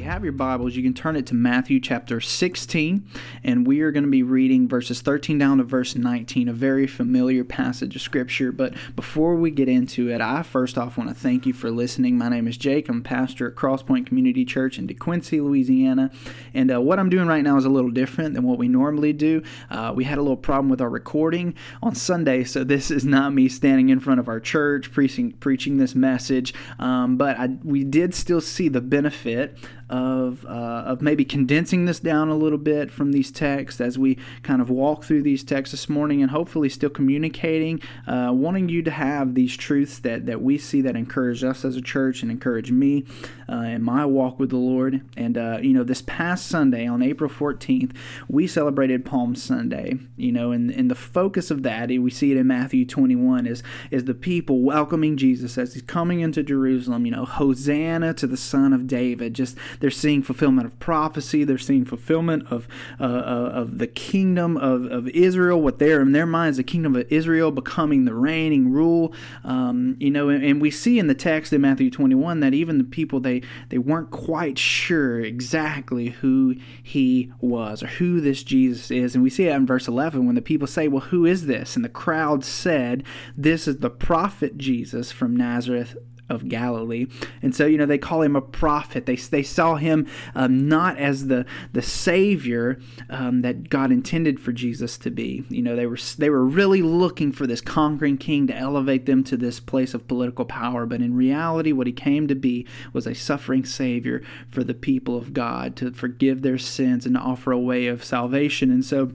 you 0.00 0.06
have 0.06 0.24
your 0.24 0.32
Bibles, 0.32 0.76
you 0.76 0.82
can 0.82 0.94
turn 0.94 1.14
it 1.14 1.26
to 1.26 1.34
Matthew 1.34 1.78
chapter 1.78 2.22
16, 2.22 3.06
and 3.44 3.66
we 3.66 3.82
are 3.82 3.90
going 3.90 4.04
to 4.04 4.10
be 4.10 4.22
reading 4.22 4.66
verses 4.66 5.02
13 5.02 5.36
down 5.36 5.58
to 5.58 5.62
verse 5.62 5.94
19, 5.94 6.48
a 6.48 6.54
very 6.54 6.86
familiar 6.86 7.44
passage 7.44 7.94
of 7.94 8.00
Scripture. 8.00 8.50
But 8.50 8.72
before 8.96 9.34
we 9.34 9.50
get 9.50 9.68
into 9.68 10.08
it, 10.08 10.22
I 10.22 10.42
first 10.42 10.78
off 10.78 10.96
want 10.96 11.10
to 11.10 11.14
thank 11.14 11.44
you 11.44 11.52
for 11.52 11.70
listening. 11.70 12.16
My 12.16 12.30
name 12.30 12.48
is 12.48 12.56
Jake. 12.56 12.88
I'm 12.88 13.02
pastor 13.02 13.48
at 13.48 13.56
Crosspoint 13.56 14.06
Community 14.06 14.42
Church 14.46 14.78
in 14.78 14.88
DeQuincy, 14.88 15.44
Louisiana. 15.44 16.10
And 16.54 16.72
uh, 16.72 16.80
what 16.80 16.98
I'm 16.98 17.10
doing 17.10 17.26
right 17.26 17.44
now 17.44 17.58
is 17.58 17.66
a 17.66 17.70
little 17.70 17.90
different 17.90 18.32
than 18.32 18.44
what 18.44 18.56
we 18.56 18.68
normally 18.68 19.12
do. 19.12 19.42
Uh, 19.68 19.92
we 19.94 20.04
had 20.04 20.16
a 20.16 20.22
little 20.22 20.34
problem 20.34 20.70
with 20.70 20.80
our 20.80 20.88
recording 20.88 21.54
on 21.82 21.94
Sunday, 21.94 22.44
so 22.44 22.64
this 22.64 22.90
is 22.90 23.04
not 23.04 23.34
me 23.34 23.50
standing 23.50 23.90
in 23.90 24.00
front 24.00 24.18
of 24.18 24.28
our 24.28 24.40
church 24.40 24.90
preaching, 24.92 25.32
preaching 25.32 25.76
this 25.76 25.94
message. 25.94 26.54
Um, 26.78 27.18
but 27.18 27.38
I, 27.38 27.58
we 27.62 27.84
did 27.84 28.14
still 28.14 28.40
see 28.40 28.68
the 28.70 28.80
benefit 28.80 29.58
of, 29.90 30.46
uh, 30.46 30.84
of 30.86 31.02
maybe 31.02 31.24
condensing 31.24 31.84
this 31.84 32.00
down 32.00 32.28
a 32.28 32.36
little 32.36 32.58
bit 32.58 32.90
from 32.90 33.12
these 33.12 33.30
texts 33.30 33.80
as 33.80 33.98
we 33.98 34.16
kind 34.42 34.62
of 34.62 34.70
walk 34.70 35.04
through 35.04 35.22
these 35.22 35.42
texts 35.42 35.72
this 35.72 35.88
morning 35.88 36.22
and 36.22 36.30
hopefully 36.30 36.68
still 36.68 36.88
communicating, 36.88 37.82
uh, 38.06 38.30
wanting 38.32 38.68
you 38.68 38.82
to 38.82 38.90
have 38.90 39.34
these 39.34 39.56
truths 39.56 39.98
that, 39.98 40.26
that 40.26 40.40
we 40.40 40.56
see 40.56 40.80
that 40.80 40.96
encourage 40.96 41.42
us 41.42 41.64
as 41.64 41.76
a 41.76 41.82
church 41.82 42.22
and 42.22 42.30
encourage 42.30 42.70
me 42.70 43.04
uh, 43.48 43.56
in 43.56 43.82
my 43.82 44.06
walk 44.06 44.38
with 44.38 44.50
the 44.50 44.56
Lord. 44.56 45.02
And, 45.16 45.36
uh, 45.36 45.58
you 45.60 45.72
know, 45.72 45.82
this 45.82 46.02
past 46.02 46.46
Sunday 46.46 46.86
on 46.86 47.02
April 47.02 47.28
14th, 47.28 47.94
we 48.28 48.46
celebrated 48.46 49.04
Palm 49.04 49.34
Sunday, 49.34 49.98
you 50.16 50.30
know, 50.30 50.52
and, 50.52 50.70
and 50.70 50.88
the 50.90 50.94
focus 50.94 51.50
of 51.50 51.64
that, 51.64 51.88
we 51.88 52.10
see 52.10 52.30
it 52.30 52.36
in 52.36 52.46
Matthew 52.46 52.86
21, 52.86 53.46
is, 53.46 53.64
is 53.90 54.04
the 54.04 54.14
people 54.14 54.60
welcoming 54.60 55.16
Jesus 55.16 55.58
as 55.58 55.74
he's 55.74 55.82
coming 55.82 56.20
into 56.20 56.42
Jerusalem, 56.44 57.04
you 57.04 57.10
know, 57.10 57.24
Hosanna 57.24 58.14
to 58.14 58.26
the 58.28 58.36
Son 58.36 58.72
of 58.72 58.86
David, 58.86 59.34
just 59.34 59.56
they're 59.80 59.90
seeing 59.90 60.22
fulfillment 60.22 60.66
of 60.66 60.78
prophecy. 60.78 61.42
They're 61.44 61.58
seeing 61.58 61.84
fulfillment 61.84 62.46
of 62.50 62.68
uh, 63.00 63.04
uh, 63.04 63.50
of 63.54 63.78
the 63.78 63.86
kingdom 63.86 64.56
of, 64.56 64.84
of 64.84 65.08
Israel. 65.08 65.60
What 65.60 65.78
they're 65.78 66.00
in 66.00 66.12
their 66.12 66.26
minds, 66.26 66.58
the 66.58 66.62
kingdom 66.62 66.94
of 66.94 67.10
Israel 67.10 67.50
becoming 67.50 68.04
the 68.04 68.14
reigning 68.14 68.70
rule. 68.70 69.12
Um, 69.42 69.96
you 69.98 70.10
know, 70.10 70.28
and, 70.28 70.44
and, 70.44 70.60
we 70.60 70.70
see 70.70 70.98
in 70.98 71.06
the 71.06 71.14
text 71.14 71.54
in 71.54 71.62
Matthew 71.62 71.90
21 71.90 72.40
that 72.40 72.52
even 72.52 72.76
the 72.76 72.84
people 72.84 73.18
they 73.18 73.40
they 73.70 73.78
weren't 73.78 74.10
quite 74.10 74.58
sure 74.58 75.20
exactly 75.20 76.10
who 76.10 76.54
he 76.82 77.32
was 77.40 77.82
or 77.82 77.86
who 77.86 78.20
this 78.20 78.42
Jesus 78.42 78.90
is. 78.90 79.14
And 79.14 79.24
we 79.24 79.30
see 79.30 79.46
that 79.46 79.56
in 79.56 79.66
verse 79.66 79.88
11 79.88 80.26
when 80.26 80.34
the 80.34 80.42
people 80.42 80.66
say, 80.66 80.86
"Well, 80.86 81.04
who 81.04 81.24
is 81.24 81.46
this?" 81.46 81.76
And 81.76 81.84
the 81.84 81.88
crowd 81.88 82.44
said, 82.44 83.02
"This 83.36 83.66
is 83.66 83.78
the 83.78 83.90
prophet 83.90 84.58
Jesus 84.58 85.10
from 85.10 85.34
Nazareth 85.34 85.96
of 86.30 86.48
Galilee. 86.48 87.06
And 87.42 87.54
so, 87.54 87.66
you 87.66 87.76
know, 87.76 87.86
they 87.86 87.98
call 87.98 88.22
him 88.22 88.36
a 88.36 88.40
prophet. 88.40 89.04
They, 89.04 89.16
they 89.16 89.42
saw 89.42 89.74
him 89.74 90.06
um, 90.34 90.68
not 90.68 90.96
as 90.96 91.26
the, 91.26 91.44
the 91.72 91.82
Savior 91.82 92.78
um, 93.10 93.42
that 93.42 93.68
God 93.68 93.90
intended 93.90 94.40
for 94.40 94.52
Jesus 94.52 94.96
to 94.98 95.10
be. 95.10 95.44
You 95.48 95.62
know, 95.62 95.76
they 95.76 95.86
were, 95.86 95.98
they 96.16 96.30
were 96.30 96.44
really 96.44 96.82
looking 96.82 97.32
for 97.32 97.46
this 97.46 97.60
conquering 97.60 98.16
king 98.16 98.46
to 98.46 98.56
elevate 98.56 99.06
them 99.06 99.24
to 99.24 99.36
this 99.36 99.60
place 99.60 99.92
of 99.92 100.08
political 100.08 100.44
power. 100.44 100.86
But 100.86 101.02
in 101.02 101.14
reality, 101.14 101.72
what 101.72 101.86
he 101.86 101.92
came 101.92 102.28
to 102.28 102.34
be 102.34 102.66
was 102.92 103.06
a 103.06 103.14
suffering 103.14 103.64
Savior 103.64 104.22
for 104.48 104.62
the 104.62 104.74
people 104.74 105.16
of 105.16 105.34
God 105.34 105.76
to 105.76 105.90
forgive 105.92 106.42
their 106.42 106.58
sins 106.58 107.04
and 107.04 107.16
offer 107.16 107.52
a 107.52 107.58
way 107.58 107.88
of 107.88 108.04
salvation. 108.04 108.70
And 108.70 108.84
so, 108.84 109.12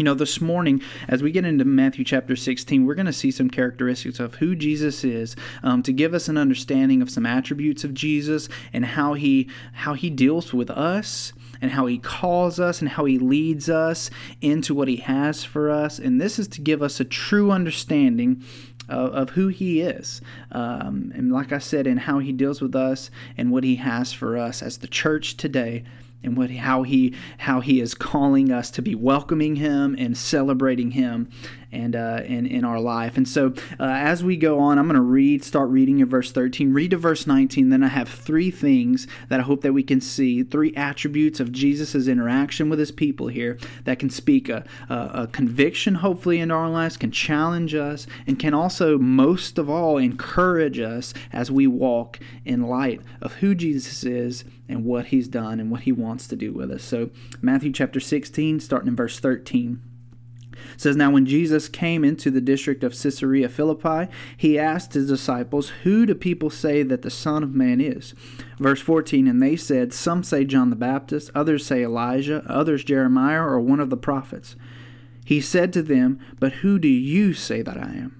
you 0.00 0.04
know, 0.04 0.14
this 0.14 0.40
morning, 0.40 0.80
as 1.08 1.22
we 1.22 1.30
get 1.30 1.44
into 1.44 1.62
Matthew 1.62 2.06
chapter 2.06 2.34
16, 2.34 2.86
we're 2.86 2.94
going 2.94 3.04
to 3.04 3.12
see 3.12 3.30
some 3.30 3.50
characteristics 3.50 4.18
of 4.18 4.36
who 4.36 4.56
Jesus 4.56 5.04
is 5.04 5.36
um, 5.62 5.82
to 5.82 5.92
give 5.92 6.14
us 6.14 6.26
an 6.26 6.38
understanding 6.38 7.02
of 7.02 7.10
some 7.10 7.26
attributes 7.26 7.84
of 7.84 7.92
Jesus 7.92 8.48
and 8.72 8.86
how 8.86 9.12
he 9.12 9.50
how 9.74 9.92
he 9.92 10.08
deals 10.08 10.54
with 10.54 10.70
us 10.70 11.34
and 11.60 11.72
how 11.72 11.84
he 11.84 11.98
calls 11.98 12.58
us 12.58 12.80
and 12.80 12.88
how 12.88 13.04
he 13.04 13.18
leads 13.18 13.68
us 13.68 14.08
into 14.40 14.74
what 14.74 14.88
he 14.88 14.96
has 14.96 15.44
for 15.44 15.70
us. 15.70 15.98
And 15.98 16.18
this 16.18 16.38
is 16.38 16.48
to 16.48 16.62
give 16.62 16.80
us 16.80 16.98
a 16.98 17.04
true 17.04 17.50
understanding 17.50 18.42
of, 18.88 19.12
of 19.12 19.30
who 19.30 19.48
he 19.48 19.82
is. 19.82 20.22
Um, 20.50 21.12
and 21.14 21.30
like 21.30 21.52
I 21.52 21.58
said, 21.58 21.86
and 21.86 22.00
how 22.00 22.20
he 22.20 22.32
deals 22.32 22.62
with 22.62 22.74
us 22.74 23.10
and 23.36 23.52
what 23.52 23.64
he 23.64 23.76
has 23.76 24.14
for 24.14 24.38
us 24.38 24.62
as 24.62 24.78
the 24.78 24.88
church 24.88 25.36
today 25.36 25.84
and 26.22 26.36
what 26.36 26.50
how 26.50 26.82
he 26.82 27.14
how 27.38 27.60
he 27.60 27.80
is 27.80 27.94
calling 27.94 28.52
us 28.52 28.70
to 28.70 28.82
be 28.82 28.94
welcoming 28.94 29.56
him 29.56 29.94
and 29.98 30.16
celebrating 30.16 30.92
him 30.92 31.28
and 31.72 31.94
uh, 31.94 32.22
in, 32.24 32.46
in 32.46 32.64
our 32.64 32.80
life. 32.80 33.16
And 33.16 33.28
so 33.28 33.54
uh, 33.78 33.84
as 33.84 34.24
we 34.24 34.36
go 34.36 34.58
on, 34.58 34.78
I'm 34.78 34.86
going 34.86 34.96
to 34.96 35.00
read, 35.00 35.44
start 35.44 35.68
reading 35.70 36.00
in 36.00 36.08
verse 36.08 36.32
13, 36.32 36.72
read 36.72 36.90
to 36.90 36.96
verse 36.96 37.26
19. 37.26 37.70
Then 37.70 37.82
I 37.82 37.88
have 37.88 38.08
three 38.08 38.50
things 38.50 39.06
that 39.28 39.40
I 39.40 39.42
hope 39.44 39.62
that 39.62 39.72
we 39.72 39.82
can 39.82 40.00
see, 40.00 40.42
three 40.42 40.74
attributes 40.74 41.40
of 41.40 41.52
Jesus' 41.52 42.08
interaction 42.08 42.68
with 42.68 42.78
his 42.78 42.90
people 42.90 43.28
here 43.28 43.58
that 43.84 43.98
can 43.98 44.10
speak 44.10 44.48
a, 44.48 44.64
a, 44.88 45.10
a 45.14 45.26
conviction, 45.28 45.96
hopefully, 45.96 46.40
in 46.40 46.50
our 46.50 46.68
lives, 46.68 46.96
can 46.96 47.10
challenge 47.10 47.74
us, 47.74 48.06
and 48.26 48.38
can 48.38 48.54
also, 48.54 48.98
most 48.98 49.58
of 49.58 49.70
all, 49.70 49.98
encourage 49.98 50.80
us 50.80 51.14
as 51.32 51.50
we 51.50 51.66
walk 51.66 52.18
in 52.44 52.62
light 52.62 53.00
of 53.20 53.34
who 53.34 53.54
Jesus 53.54 54.04
is 54.04 54.44
and 54.68 54.84
what 54.84 55.06
he's 55.06 55.28
done 55.28 55.60
and 55.60 55.70
what 55.70 55.82
he 55.82 55.92
wants 55.92 56.26
to 56.28 56.36
do 56.36 56.52
with 56.52 56.70
us. 56.70 56.82
So, 56.82 57.10
Matthew 57.40 57.72
chapter 57.72 58.00
16, 58.00 58.60
starting 58.60 58.88
in 58.88 58.96
verse 58.96 59.18
13 59.18 59.80
says 60.76 60.96
now 60.96 61.10
when 61.10 61.26
jesus 61.26 61.68
came 61.68 62.04
into 62.04 62.30
the 62.30 62.40
district 62.40 62.84
of 62.84 62.92
caesarea 62.92 63.48
philippi 63.48 64.10
he 64.36 64.58
asked 64.58 64.94
his 64.94 65.08
disciples 65.08 65.70
who 65.82 66.06
do 66.06 66.14
people 66.14 66.50
say 66.50 66.82
that 66.82 67.02
the 67.02 67.10
son 67.10 67.42
of 67.42 67.54
man 67.54 67.80
is 67.80 68.14
verse 68.58 68.80
14 68.80 69.26
and 69.26 69.42
they 69.42 69.56
said 69.56 69.92
some 69.92 70.22
say 70.22 70.44
john 70.44 70.70
the 70.70 70.76
baptist 70.76 71.30
others 71.34 71.64
say 71.64 71.82
elijah 71.82 72.44
others 72.46 72.84
jeremiah 72.84 73.42
or 73.42 73.60
one 73.60 73.80
of 73.80 73.90
the 73.90 73.96
prophets 73.96 74.56
he 75.24 75.40
said 75.40 75.72
to 75.72 75.82
them 75.82 76.18
but 76.38 76.54
who 76.54 76.78
do 76.78 76.88
you 76.88 77.32
say 77.32 77.62
that 77.62 77.76
i 77.76 77.92
am 77.92 78.19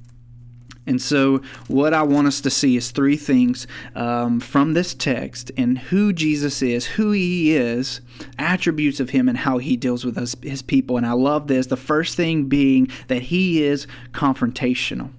And 0.87 0.99
so, 0.99 1.41
what 1.67 1.93
I 1.93 2.01
want 2.01 2.27
us 2.27 2.41
to 2.41 2.49
see 2.49 2.75
is 2.75 2.89
three 2.89 3.15
things 3.15 3.67
um, 3.95 4.39
from 4.39 4.73
this 4.73 4.95
text 4.95 5.51
and 5.55 5.77
who 5.77 6.11
Jesus 6.11 6.63
is, 6.63 6.87
who 6.87 7.11
he 7.11 7.55
is, 7.55 8.01
attributes 8.39 8.99
of 8.99 9.11
him, 9.11 9.29
and 9.29 9.39
how 9.39 9.59
he 9.59 9.77
deals 9.77 10.03
with 10.03 10.17
us, 10.17 10.35
his 10.41 10.63
people. 10.63 10.97
And 10.97 11.05
I 11.05 11.11
love 11.11 11.47
this. 11.47 11.67
The 11.67 11.77
first 11.77 12.17
thing 12.17 12.45
being 12.45 12.87
that 13.07 13.23
he 13.23 13.63
is 13.63 13.85
confrontational. 14.11 15.11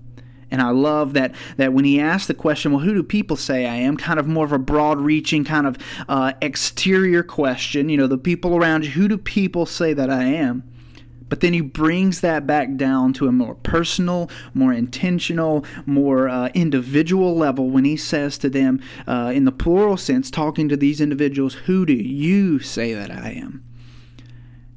And 0.51 0.61
I 0.61 0.71
love 0.71 1.15
that 1.15 1.35
that 1.57 1.73
when 1.73 1.85
he 1.85 1.99
asked 1.99 2.29
the 2.29 2.35
question, 2.35 2.73
well, 2.73 2.83
who 2.83 2.93
do 2.93 3.03
people 3.03 3.37
say 3.37 3.65
I 3.65 3.77
am? 3.77 3.97
Kind 3.97 4.19
of 4.19 4.27
more 4.27 4.45
of 4.45 4.53
a 4.53 4.59
broad-reaching, 4.59 5.45
kind 5.45 5.67
of 5.67 5.79
uh, 6.09 6.33
exterior 6.43 7.23
question. 7.23 7.89
You 7.89 7.97
know, 7.97 8.07
the 8.07 8.19
people 8.19 8.57
around 8.57 8.85
you. 8.85 8.91
Who 8.91 9.09
do 9.09 9.17
people 9.17 9.65
say 9.65 9.95
that 9.95 10.11
I 10.11 10.25
am? 10.25 10.65
But 11.33 11.41
then 11.41 11.55
he 11.55 11.63
brings 11.63 12.21
that 12.21 12.47
back 12.47 12.77
down 12.77 13.15
to 13.15 13.27
a 13.27 13.33
more 13.33 13.55
personal, 13.55 14.29
more 14.53 14.71
intentional, 14.71 15.65
more 15.87 16.29
uh, 16.29 16.51
individual 16.53 17.35
level 17.35 17.71
when 17.71 17.87
he 17.87 17.97
says 17.97 18.37
to 18.37 18.51
them, 18.51 18.83
uh, 19.07 19.33
in 19.35 19.47
the 19.47 19.51
plural 19.51 19.97
sense, 19.97 20.31
talking 20.31 20.69
to 20.69 20.77
these 20.77 21.01
individuals, 21.01 21.55
Who 21.65 21.87
do 21.87 21.95
you 21.95 22.59
say 22.59 22.93
that 22.93 23.11
I 23.11 23.31
am? 23.31 23.65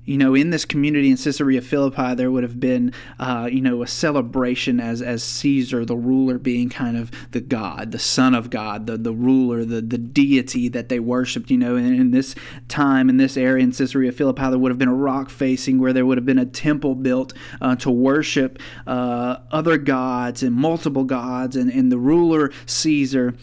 You 0.05 0.17
know, 0.17 0.35
in 0.35 0.51
this 0.51 0.65
community 0.65 1.09
in 1.09 1.17
Caesarea 1.17 1.61
Philippi, 1.61 2.13
there 2.13 2.31
would 2.31 2.43
have 2.43 2.59
been, 2.59 2.93
uh, 3.19 3.49
you 3.51 3.61
know, 3.61 3.81
a 3.81 3.87
celebration 3.87 4.79
as 4.79 5.01
as 5.01 5.23
Caesar, 5.23 5.83
the 5.83 5.95
ruler, 5.95 6.37
being 6.37 6.69
kind 6.69 6.95
of 6.95 7.11
the 7.31 7.41
God, 7.41 7.91
the 7.91 7.99
Son 7.99 8.35
of 8.35 8.49
God, 8.49 8.85
the 8.85 8.97
the 8.97 9.13
ruler, 9.13 9.65
the 9.65 9.81
the 9.81 9.97
deity 9.97 10.69
that 10.69 10.89
they 10.89 10.99
worshipped. 10.99 11.49
You 11.49 11.57
know, 11.57 11.75
in, 11.75 11.93
in 11.93 12.11
this 12.11 12.35
time, 12.67 13.09
in 13.09 13.17
this 13.17 13.35
area 13.35 13.63
in 13.63 13.71
Caesarea 13.71 14.11
Philippi, 14.11 14.49
there 14.49 14.59
would 14.59 14.71
have 14.71 14.79
been 14.79 14.87
a 14.87 14.93
rock 14.93 15.29
facing 15.29 15.79
where 15.79 15.93
there 15.93 16.05
would 16.05 16.17
have 16.17 16.25
been 16.25 16.39
a 16.39 16.45
temple 16.45 16.95
built 16.95 17.33
uh, 17.59 17.75
to 17.77 17.89
worship 17.89 18.59
uh, 18.85 19.37
other 19.51 19.77
gods 19.77 20.43
and 20.43 20.55
multiple 20.55 21.03
gods, 21.03 21.55
and, 21.55 21.71
and 21.71 21.91
the 21.91 21.97
ruler 21.97 22.51
Caesar 22.67 23.33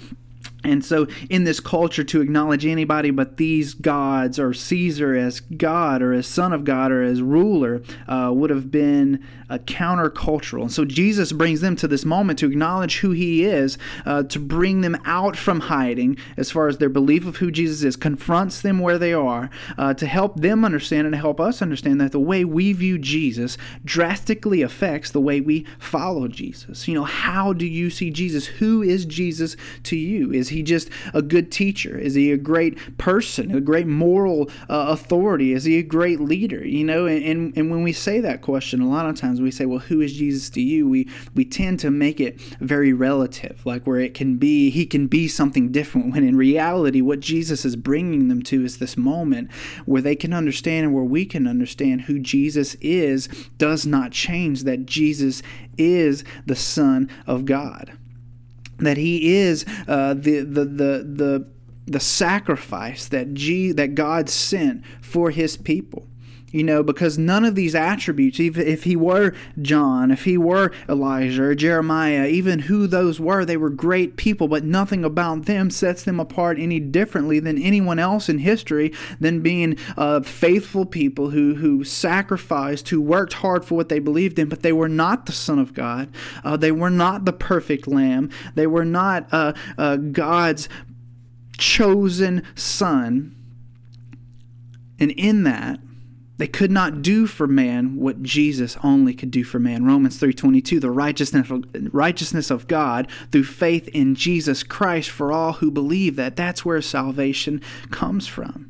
And 0.65 0.85
so, 0.85 1.07
in 1.29 1.45
this 1.45 1.61
culture, 1.61 2.05
to 2.05 2.21
acknowledge 2.21 2.65
anybody 2.65 3.11
but 3.11 3.37
these 3.37 3.75
gods 3.75 4.39
or 4.39 4.55
Caesar 4.55 5.17
as 5.17 5.41
God 5.41 6.03
or 6.03 6.13
as 6.13 6.27
Son 6.27 6.53
of 6.53 6.65
God 6.65 6.93
or 6.93 7.03
as 7.03 7.21
ruler 7.21 7.83
uh, 8.07 8.31
would 8.33 8.51
have 8.51 8.71
been 8.71 9.25
uh, 9.53 9.59
countercultural. 9.59 10.63
And 10.63 10.73
so, 10.73 10.85
Jesus 10.85 11.33
brings 11.33 11.61
them 11.61 11.77
to 11.77 11.87
this 11.87 12.05
moment 12.05 12.39
to 12.39 12.47
acknowledge 12.47 12.99
who 13.01 13.11
He 13.11 13.45
is, 13.45 13.77
uh, 14.07 14.23
to 14.25 14.39
bring 14.39 14.81
them 14.81 14.97
out 15.05 15.37
from 15.37 15.61
hiding 15.61 16.17
as 16.37 16.51
far 16.51 16.69
as 16.69 16.79
their 16.79 16.89
belief 16.89 17.27
of 17.27 17.37
who 17.37 17.51
Jesus 17.51 17.83
is, 17.83 17.97
confronts 17.97 18.63
them 18.63 18.79
where 18.79 18.99
they 18.99 19.13
are, 19.13 19.51
uh, 19.77 19.93
to 19.95 20.07
help 20.07 20.41
them 20.41 20.65
understand 20.65 21.07
and 21.07 21.15
help 21.15 21.39
us 21.39 21.61
understand 21.61 22.01
that 22.01 22.13
the 22.13 22.21
way 22.21 22.45
we 22.45 22.73
view 22.73 22.99
Jesus 22.99 23.59
drastically 23.85 24.63
affects 24.63 25.11
the 25.11 25.21
way 25.21 25.41
we 25.41 25.67
follow 25.79 26.29
Jesus. 26.29 26.89
You 26.89 26.95
know, 26.95 27.05
how 27.05 27.53
do 27.53 27.67
you 27.67 27.91
see 27.91 28.11
Jesus? 28.11 28.47
Who 28.47 28.83
is 28.83 29.05
Jesus 29.05 29.57
to 29.85 29.97
you? 29.97 30.33
Is 30.33 30.49
he 30.49 30.63
just 30.63 30.89
a 31.13 31.21
good 31.21 31.53
teacher? 31.53 31.99
Is 31.99 32.15
he 32.15 32.33
a 32.33 32.39
great 32.39 32.97
person, 32.97 33.55
a 33.55 33.61
great 33.61 33.87
moral 33.87 34.49
uh, 34.71 34.87
authority? 34.89 35.53
Is 35.53 35.65
he 35.65 35.79
a 35.79 35.83
great 35.83 36.21
leader? 36.21 36.67
You 36.67 36.85
know, 36.85 37.07
and, 37.07 37.23
and, 37.25 37.57
and 37.57 37.71
when 37.71 37.83
we 37.83 37.93
say 37.93 38.21
that 38.21 38.41
question, 38.41 38.81
a 38.81 38.89
lot 38.89 39.07
of 39.07 39.17
times 39.17 39.42
we 39.43 39.51
say, 39.51 39.67
well, 39.67 39.79
who 39.79 40.01
is 40.01 40.13
Jesus 40.13 40.51
to 40.51 40.61
you? 40.61 40.89
We, 40.89 41.09
we 41.35 41.45
tend 41.45 41.81
to 41.81 41.91
make 41.91 42.21
it 42.21 42.41
very 42.61 42.93
relative, 42.93 43.65
like 43.65 43.87
where 43.87 44.01
it 44.01 44.15
can 44.15 44.37
be, 44.37 44.71
he 44.71 44.87
can 44.87 45.07
be 45.07 45.29
something 45.29 45.73
different, 45.73 46.13
when 46.13 46.25
in 46.25 46.37
reality, 46.37 47.01
what 47.01 47.21
Jesus 47.21 47.65
is 47.65 47.77
bringing 47.77 48.29
them 48.29 48.43
to 48.45 48.65
is 48.65 48.79
this 48.79 48.97
moment 48.97 49.51
where 49.87 50.03
they 50.03 50.17
can 50.17 50.33
understand 50.33 50.87
and 50.87 50.95
where 50.95 51.05
we 51.05 51.25
can 51.25 51.47
understand 51.47 52.03
who 52.03 52.19
Jesus 52.19 52.77
is 52.81 53.29
does 53.59 53.87
not 53.87 54.13
change, 54.13 54.65
that 54.65 54.87
Jesus 54.87 55.43
is 55.77 56.25
the 56.47 56.57
Son 56.57 57.09
of 57.27 57.45
God 57.45 57.93
that 58.79 58.97
he 58.97 59.35
is 59.37 59.65
uh, 59.87 60.15
the, 60.15 60.41
the, 60.41 60.65
the, 60.65 61.05
the, 61.05 61.49
the 61.87 62.01
sacrifice 62.01 63.09
that, 63.09 63.35
G, 63.35 63.73
that 63.73 63.95
God 63.95 64.29
sent 64.29 64.85
for 65.01 65.31
his 65.31 65.57
people 65.57 66.09
you 66.53 66.63
know, 66.63 66.83
because 66.83 67.19
none 67.19 67.45
of 67.45 67.55
these 67.55 67.75
attributes, 67.75 68.39
even 68.39 68.67
if 68.67 68.85
he 68.85 68.95
were 68.95 69.35
John, 69.61 70.11
if 70.11 70.25
he 70.25 70.37
were 70.37 70.71
Elijah 70.89 71.45
or 71.45 71.55
Jeremiah, 71.55 72.27
even 72.27 72.61
who 72.61 72.87
those 72.87 73.19
were, 73.19 73.45
they 73.45 73.57
were 73.57 73.71
great 73.71 74.17
people, 74.17 74.47
but 74.47 74.63
nothing 74.63 75.05
about 75.05 75.47
them 75.47 75.71
sets 75.71 76.05
them 76.05 76.21
apart 76.21 76.59
any 76.59 76.79
differently 76.79 77.41
than 77.41 77.61
anyone 77.61 77.99
else 77.99 78.29
in 78.29 78.39
history 78.39 78.93
than 79.19 79.41
being 79.41 79.79
uh, 79.97 80.21
faithful 80.21 80.85
people 80.85 81.31
who, 81.31 81.55
who 81.55 81.83
sacrificed, 81.83 82.91
who 82.91 83.01
worked 83.01 83.33
hard 83.35 83.65
for 83.65 83.75
what 83.75 83.89
they 83.89 83.99
believed 83.99 84.39
in, 84.39 84.49
but 84.49 84.63
they 84.63 84.73
were 84.73 84.89
not 84.89 85.27
the 85.27 85.33
Son 85.33 85.59
of 85.59 85.73
God. 85.73 86.11
Uh, 86.45 86.57
they 86.57 86.73
were 86.73 86.91
not 86.91 87.25
the 87.25 87.33
perfect 87.33 87.89
Lamb. 87.89 88.31
They 88.55 88.67
were 88.67 88.85
not 88.85 89.27
uh, 89.33 89.55
uh 89.79 89.97
God's 89.97 90.69
chosen 91.57 92.43
Son. 92.55 93.35
And 94.99 95.11
in 95.13 95.45
that, 95.45 95.81
they 96.43 96.49
could 96.49 96.73
not 96.73 97.03
do 97.03 97.29
for 97.29 97.47
man 97.47 97.95
what 97.95 98.21
Jesus 98.21 98.77
only 98.83 99.15
could 99.15 99.31
do 99.31 99.45
for 99.45 99.61
man. 99.61 99.85
Romans 99.85 100.19
3:22, 100.19 100.81
the 100.81 100.91
righteousness 100.91 101.49
of, 101.49 101.65
righteousness 101.93 102.51
of 102.51 102.67
God 102.67 103.07
through 103.31 103.45
faith 103.45 103.87
in 103.95 104.17
Jesus 104.17 104.65
Christ 104.65 105.09
for 105.09 105.31
all 105.31 105.53
who 105.53 105.71
believe 105.71 106.17
that 106.17 106.35
that's 106.35 106.65
where 106.65 106.83
salvation 106.83 107.61
comes 107.93 108.27
from 108.27 108.69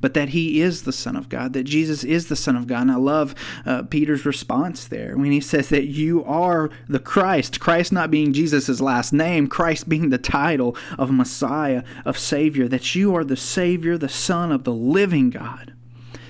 but 0.00 0.14
that 0.14 0.30
he 0.30 0.60
is 0.60 0.82
the 0.82 0.92
Son 0.92 1.14
of 1.14 1.28
God, 1.28 1.52
that 1.52 1.62
Jesus 1.62 2.02
is 2.02 2.26
the 2.26 2.34
Son 2.34 2.56
of 2.56 2.66
God. 2.66 2.82
And 2.82 2.90
I 2.92 2.96
love 2.96 3.34
uh, 3.64 3.82
Peter's 3.84 4.26
response 4.26 4.86
there 4.86 5.16
when 5.16 5.30
he 5.30 5.40
says 5.40 5.68
that 5.68 5.86
you 5.86 6.24
are 6.24 6.70
the 6.88 7.00
Christ, 7.00 7.60
Christ 7.60 7.92
not 7.92 8.10
being 8.10 8.32
Jesus' 8.32 8.80
last 8.80 9.12
name, 9.12 9.46
Christ 9.46 9.88
being 9.88 10.10
the 10.10 10.18
title 10.18 10.76
of 10.98 11.12
Messiah, 11.12 11.84
of 12.04 12.18
Savior, 12.18 12.66
that 12.68 12.96
you 12.96 13.14
are 13.14 13.24
the 13.24 13.36
Savior, 13.36 13.96
the 13.96 14.08
Son 14.08 14.50
of 14.50 14.64
the 14.64 14.74
living 14.74 15.30
God 15.30 15.72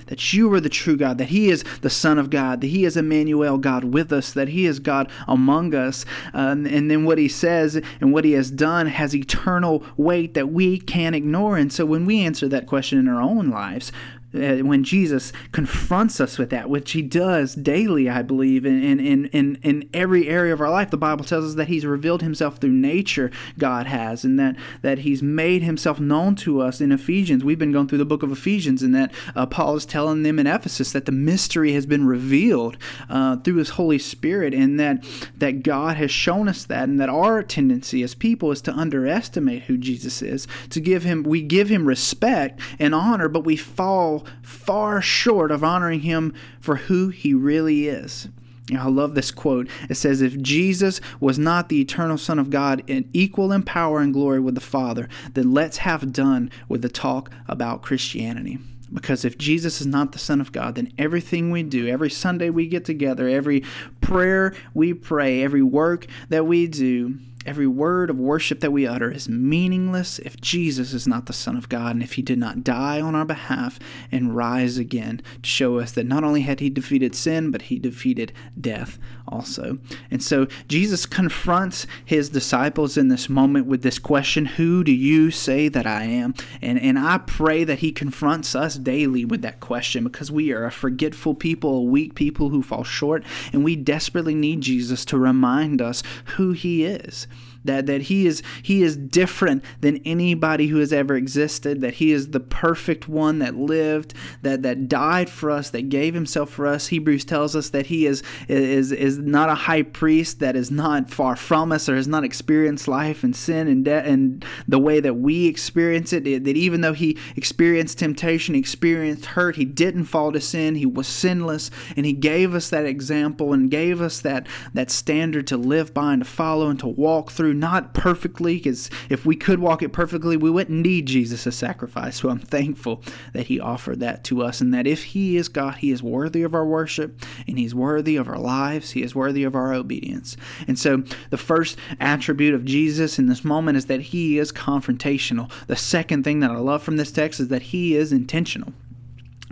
that 0.07 0.33
you 0.33 0.51
are 0.53 0.59
the 0.59 0.69
true 0.69 0.97
God, 0.97 1.17
that 1.17 1.29
He 1.29 1.49
is 1.49 1.63
the 1.81 1.89
Son 1.89 2.17
of 2.17 2.29
God, 2.29 2.61
that 2.61 2.67
He 2.67 2.85
is 2.85 2.97
Emmanuel, 2.97 3.57
God 3.57 3.85
with 3.85 4.11
us, 4.11 4.33
that 4.33 4.49
He 4.49 4.65
is 4.65 4.79
God 4.79 5.09
among 5.27 5.73
us. 5.73 6.05
Um, 6.33 6.65
and 6.65 6.89
then 6.89 7.05
what 7.05 7.17
He 7.17 7.27
says 7.27 7.81
and 8.01 8.11
what 8.11 8.25
He 8.25 8.33
has 8.33 8.51
done 8.51 8.87
has 8.87 9.15
eternal 9.15 9.83
weight 9.95 10.33
that 10.33 10.49
we 10.49 10.79
can't 10.79 11.15
ignore. 11.15 11.57
And 11.57 11.71
so 11.71 11.85
when 11.85 12.05
we 12.05 12.21
answer 12.21 12.47
that 12.47 12.67
question 12.67 12.99
in 12.99 13.07
our 13.07 13.21
own 13.21 13.49
lives, 13.49 13.91
when 14.33 14.83
Jesus 14.83 15.31
confronts 15.51 16.19
us 16.19 16.37
with 16.37 16.49
that, 16.49 16.69
which 16.69 16.91
he 16.91 17.01
does 17.01 17.55
daily, 17.55 18.09
I 18.09 18.21
believe, 18.21 18.65
in, 18.65 18.99
in, 18.99 19.25
in, 19.27 19.55
in 19.63 19.89
every 19.93 20.27
area 20.27 20.53
of 20.53 20.59
our 20.59 20.69
life. 20.69 20.89
The 20.89 20.97
Bible 20.97 21.23
tells 21.23 21.45
us 21.45 21.55
that 21.55 21.69
he's 21.69 21.85
revealed 21.85 22.21
himself 22.21 22.57
through 22.57 22.71
nature, 22.71 23.31
God 23.57 23.87
has, 23.87 24.25
and 24.25 24.37
that, 24.39 24.57
that 24.81 24.99
he's 24.99 25.23
made 25.23 25.63
himself 25.63 25.99
known 25.99 26.35
to 26.37 26.61
us 26.61 26.81
in 26.81 26.91
Ephesians. 26.91 27.43
We've 27.43 27.57
been 27.57 27.71
going 27.71 27.87
through 27.87 27.99
the 27.99 28.05
book 28.05 28.21
of 28.21 28.31
Ephesians, 28.31 28.83
and 28.83 28.93
that 28.93 29.13
uh, 29.35 29.45
Paul 29.45 29.75
is 29.75 29.85
telling 29.85 30.23
them 30.23 30.39
in 30.39 30.47
Ephesus 30.47 30.91
that 30.91 31.05
the 31.05 31.11
mystery 31.11 31.71
has 31.73 31.85
been 31.85 32.05
revealed 32.05 32.77
uh, 33.09 33.37
through 33.37 33.55
his 33.55 33.71
Holy 33.71 33.99
Spirit, 33.99 34.53
and 34.53 34.79
that, 34.79 35.05
that 35.37 35.63
God 35.63 35.97
has 35.97 36.11
shown 36.11 36.49
us 36.49 36.65
that, 36.65 36.89
and 36.89 36.99
that 36.99 37.09
our 37.09 37.41
tendency 37.43 38.03
as 38.03 38.13
people 38.13 38.51
is 38.51 38.61
to 38.63 38.73
underestimate 38.73 39.63
who 39.63 39.77
Jesus 39.77 40.21
is, 40.21 40.47
to 40.69 40.81
give 40.81 41.03
him, 41.03 41.23
we 41.23 41.41
give 41.41 41.69
him 41.69 41.87
respect 41.87 42.59
and 42.77 42.93
honor, 42.93 43.29
but 43.29 43.45
we 43.45 43.55
fall 43.55 44.16
far 44.41 45.01
short 45.01 45.51
of 45.51 45.63
honoring 45.63 46.01
him 46.01 46.33
for 46.59 46.75
who 46.75 47.09
he 47.09 47.33
really 47.33 47.87
is. 47.87 48.27
I 48.75 48.87
love 48.89 49.15
this 49.15 49.31
quote. 49.31 49.69
It 49.89 49.95
says, 49.95 50.21
If 50.21 50.41
Jesus 50.41 50.99
was 51.21 51.39
not 51.39 51.69
the 51.69 51.79
eternal 51.79 52.17
Son 52.17 52.37
of 52.37 52.49
God 52.49 52.83
and 52.87 53.09
equal 53.13 53.53
in 53.53 53.63
power 53.63 54.01
and 54.01 54.13
glory 54.13 54.41
with 54.41 54.55
the 54.55 54.61
Father, 54.61 55.07
then 55.33 55.53
let's 55.53 55.77
have 55.77 56.11
done 56.11 56.51
with 56.67 56.81
the 56.81 56.89
talk 56.89 57.31
about 57.47 57.81
Christianity. 57.81 58.59
Because 58.91 59.25
if 59.25 59.37
Jesus 59.37 59.81
is 59.81 59.87
not 59.87 60.11
the 60.11 60.19
Son 60.19 60.41
of 60.41 60.51
God, 60.51 60.75
then 60.75 60.91
everything 60.97 61.51
we 61.51 61.63
do, 61.63 61.87
every 61.87 62.09
Sunday 62.09 62.49
we 62.49 62.67
get 62.67 62.85
together, 62.85 63.27
every 63.27 63.63
prayer 64.01 64.53
we 64.73 64.93
pray, 64.93 65.43
every 65.43 65.61
work 65.61 66.07
that 66.29 66.45
we 66.45 66.67
do, 66.67 67.19
Every 67.47 67.65
word 67.65 68.09
of 68.09 68.19
worship 68.19 68.59
that 68.59 68.73
we 68.73 68.85
utter 68.85 69.09
is 69.09 69.29
meaningless 69.29 70.19
if 70.19 70.41
Jesus 70.41 70.91
is 70.91 71.07
not 71.07 71.27
the 71.27 71.33
Son 71.33 71.55
of 71.55 71.69
God 71.69 71.95
and 71.95 72.03
if 72.03 72.13
he 72.13 72.21
did 72.21 72.37
not 72.37 72.61
die 72.61 72.99
on 72.99 73.15
our 73.15 73.23
behalf 73.23 73.79
and 74.11 74.35
rise 74.35 74.77
again 74.77 75.21
to 75.41 75.49
show 75.49 75.79
us 75.79 75.93
that 75.93 76.05
not 76.05 76.25
only 76.25 76.41
had 76.41 76.59
he 76.59 76.69
defeated 76.69 77.15
sin, 77.15 77.49
but 77.49 77.63
he 77.63 77.79
defeated 77.79 78.33
death 78.59 78.99
also. 79.25 79.77
And 80.11 80.21
so 80.21 80.47
Jesus 80.67 81.05
confronts 81.05 81.87
his 82.03 82.27
disciples 82.27 82.97
in 82.97 83.07
this 83.07 83.29
moment 83.29 83.65
with 83.65 83.81
this 83.81 83.97
question 83.97 84.45
Who 84.45 84.83
do 84.83 84.91
you 84.91 85.31
say 85.31 85.69
that 85.69 85.87
I 85.87 86.03
am? 86.03 86.33
And, 86.61 86.77
and 86.77 86.99
I 86.99 87.17
pray 87.17 87.63
that 87.63 87.79
he 87.79 87.93
confronts 87.93 88.55
us 88.55 88.75
daily 88.75 89.23
with 89.23 89.41
that 89.43 89.61
question 89.61 90.03
because 90.03 90.29
we 90.29 90.51
are 90.51 90.65
a 90.65 90.71
forgetful 90.71 91.35
people, 91.35 91.75
a 91.75 91.83
weak 91.83 92.13
people 92.13 92.49
who 92.49 92.61
fall 92.61 92.83
short, 92.83 93.23
and 93.53 93.63
we 93.63 93.77
desperately 93.77 94.35
need 94.35 94.59
Jesus 94.59 95.05
to 95.05 95.17
remind 95.17 95.81
us 95.81 96.03
who 96.35 96.51
he 96.51 96.83
is 96.83 97.25
that 97.67 97.85
that 97.85 98.03
he 98.03 98.25
is 98.25 98.41
he 98.63 98.81
is 98.83 98.97
different 98.97 99.63
than 99.81 99.97
anybody 100.05 100.67
who 100.67 100.79
has 100.79 100.91
ever 100.91 101.15
existed 101.15 101.81
that 101.81 101.95
he 101.95 102.11
is 102.11 102.31
the 102.31 102.39
perfect 102.39 103.07
one 103.07 103.39
that 103.39 103.55
lived 103.55 104.13
that 104.41 104.63
that 104.63 104.89
died 104.89 105.29
for 105.29 105.51
us 105.51 105.69
that 105.69 105.89
gave 105.89 106.13
himself 106.13 106.49
for 106.49 106.65
us. 106.65 106.87
Hebrews 106.87 107.25
tells 107.25 107.55
us 107.55 107.69
that 107.69 107.87
he 107.87 108.05
is 108.05 108.23
is 108.47 108.91
is 108.91 109.17
not 109.17 109.49
a 109.49 109.55
high 109.55 109.83
priest 109.83 110.39
that 110.39 110.55
is 110.55 110.71
not 110.71 111.09
far 111.09 111.35
from 111.35 111.71
us 111.71 111.87
or 111.87 111.95
has 111.95 112.07
not 112.07 112.23
experienced 112.23 112.87
life 112.87 113.23
and 113.23 113.35
sin 113.35 113.67
and 113.67 113.85
death 113.85 114.05
and 114.05 114.43
the 114.67 114.79
way 114.79 114.99
that 114.99 115.15
we 115.15 115.47
experience 115.47 116.13
it 116.13 116.23
that 116.23 116.57
even 116.57 116.81
though 116.81 116.93
he 116.93 117.17
experienced 117.35 117.99
temptation 117.99 118.55
experienced 118.55 119.25
hurt 119.27 119.55
he 119.55 119.65
didn't 119.65 120.05
fall 120.05 120.31
to 120.31 120.41
sin 120.41 120.75
he 120.75 120.85
was 120.85 121.07
sinless 121.07 121.69
and 121.95 122.05
he 122.05 122.13
gave 122.13 122.53
us 122.53 122.69
that 122.69 122.85
example 122.85 123.53
and 123.53 123.71
gave 123.71 124.01
us 124.01 124.21
that 124.21 124.47
that 124.73 124.89
standard 124.89 125.47
to 125.47 125.57
live 125.57 125.93
by 125.93 126.13
and 126.13 126.23
to 126.23 126.29
follow 126.29 126.69
and 126.69 126.79
to 126.79 126.87
walk 126.87 127.31
through 127.31 127.53
not 127.59 127.93
perfectly, 127.93 128.55
because 128.55 128.89
if 129.09 129.25
we 129.25 129.35
could 129.35 129.59
walk 129.59 129.81
it 129.81 129.93
perfectly, 129.93 130.37
we 130.37 130.49
wouldn't 130.49 130.81
need 130.81 131.05
Jesus' 131.05 131.47
as 131.47 131.55
sacrifice. 131.55 132.21
So 132.21 132.29
I'm 132.29 132.39
thankful 132.39 133.03
that 133.33 133.47
He 133.47 133.59
offered 133.59 133.99
that 133.99 134.23
to 134.25 134.43
us, 134.43 134.61
and 134.61 134.73
that 134.73 134.87
if 134.87 135.05
He 135.05 135.37
is 135.37 135.49
God, 135.49 135.75
He 135.75 135.91
is 135.91 136.01
worthy 136.03 136.43
of 136.43 136.53
our 136.53 136.65
worship, 136.65 137.21
and 137.47 137.59
He's 137.59 137.75
worthy 137.75 138.15
of 138.15 138.27
our 138.27 138.39
lives, 138.39 138.91
He 138.91 139.03
is 139.03 139.15
worthy 139.15 139.43
of 139.43 139.55
our 139.55 139.73
obedience. 139.73 140.37
And 140.67 140.77
so 140.77 141.03
the 141.29 141.37
first 141.37 141.77
attribute 141.99 142.53
of 142.53 142.65
Jesus 142.65 143.19
in 143.19 143.27
this 143.27 143.43
moment 143.43 143.77
is 143.77 143.85
that 143.87 144.01
He 144.01 144.37
is 144.37 144.51
confrontational. 144.51 145.51
The 145.67 145.75
second 145.75 146.23
thing 146.23 146.39
that 146.39 146.51
I 146.51 146.57
love 146.57 146.83
from 146.83 146.97
this 146.97 147.11
text 147.11 147.39
is 147.39 147.49
that 147.49 147.63
He 147.63 147.95
is 147.95 148.11
intentional. 148.11 148.73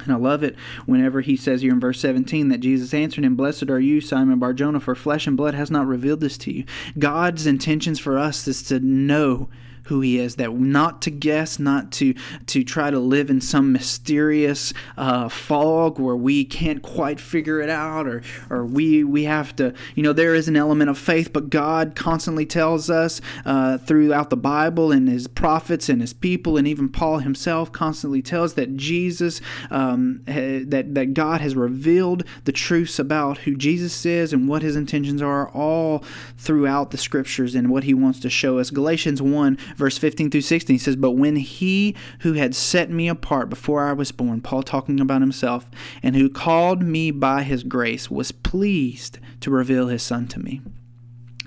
And 0.04 0.12
I 0.12 0.18
love 0.18 0.44
it 0.44 0.56
whenever 0.86 1.22
he 1.22 1.36
says 1.38 1.62
here 1.62 1.72
in 1.72 1.80
verse 1.80 2.00
17 2.00 2.50
that 2.50 2.60
Jesus 2.60 2.94
answered 2.94 3.24
him, 3.24 3.36
Blessed 3.36 3.70
are 3.70 3.80
you, 3.80 4.02
Simon 4.02 4.40
Barjona, 4.40 4.80
for 4.80 4.94
flesh 4.94 5.26
and 5.26 5.38
blood 5.38 5.54
has 5.54 5.72
not 5.72 5.88
revealed 5.88 6.20
this 6.20 6.38
to 6.40 6.52
you. 6.52 6.66
God's 7.00 7.48
intentions 7.48 8.00
for 8.00 8.18
us 8.18 8.48
is 8.48 8.62
to 8.64 8.80
know 8.80 9.50
who 9.86 10.02
he 10.02 10.20
is 10.20 10.36
that 10.36 10.54
not 10.54 11.02
to 11.02 11.10
guess 11.10 11.60
not 11.60 11.92
to 11.92 12.14
to 12.46 12.64
try 12.64 12.90
to 12.90 13.00
live 13.00 13.30
in 13.30 13.42
some 13.42 13.72
mysterious 13.72 14.74
uh, 14.98 15.30
fog 15.30 16.00
where 16.00 16.16
we 16.16 16.44
can't 16.46 16.82
quite 16.82 17.20
figure 17.20 17.62
it 17.62 17.70
out 17.70 18.08
or 18.08 18.22
or 18.50 18.66
we 18.66 19.04
we 19.04 19.24
have 19.24 19.56
to 19.56 19.74
you 19.96 20.04
know 20.04 20.14
there 20.14 20.36
is 20.36 20.48
an 20.48 20.56
element 20.56 20.90
of 20.90 20.98
faith 20.98 21.32
but 21.34 21.50
god 21.50 21.96
constantly 21.96 22.46
tells 22.46 22.90
us 22.90 23.22
uh, 23.46 23.78
throughout 23.78 24.30
the 24.30 24.38
bible 24.38 24.92
and 24.92 25.08
his 25.08 25.28
prophets 25.28 25.90
and 25.90 26.02
his 26.02 26.14
people 26.14 26.58
and 26.58 26.68
even 26.68 26.90
paul 26.90 27.20
himself 27.20 27.72
constantly 27.72 28.22
tells 28.22 28.56
that 28.56 28.76
jesus 28.76 29.42
um, 29.70 30.22
that 30.26 30.94
that 30.94 31.14
god 31.14 31.42
has 31.42 31.56
revealed 31.56 32.24
the 32.46 32.52
truths 32.52 33.00
about 33.00 33.40
who 33.40 33.56
jesus 33.56 34.06
is 34.06 34.34
and 34.34 34.48
what 34.48 34.62
his 34.62 34.76
intentions 34.76 35.22
are 35.22 35.50
all 35.50 36.04
throughout 36.38 36.92
the 36.92 36.98
scriptures 36.98 37.56
and 37.56 37.70
what 37.70 37.84
he 37.84 37.94
wants 37.94 38.20
to 38.20 38.30
show 38.30 38.60
us. 38.60 38.70
Galatians 38.70 39.22
1 39.22 39.58
verse 39.76 39.98
15 39.98 40.32
through 40.32 40.42
16 40.42 40.74
he 40.74 40.78
says, 40.78 40.96
But 40.96 41.12
when 41.12 41.36
he 41.36 41.96
who 42.20 42.34
had 42.34 42.56
set 42.56 42.90
me 42.90 43.08
apart 43.08 43.50
before 43.50 43.84
I 43.84 43.94
was 43.94 44.12
born, 44.12 44.42
Paul 44.42 44.64
talking 44.64 45.00
about 45.00 45.22
himself, 45.22 45.70
and 46.02 46.16
who 46.16 46.30
called 46.30 46.82
me 46.82 47.12
by 47.12 47.44
his 47.44 47.64
grace, 47.64 48.10
was 48.10 48.32
pleased 48.32 49.20
to 49.42 49.52
reveal 49.52 49.88
his 49.88 50.04
son 50.04 50.28
to 50.28 50.40
me 50.40 50.62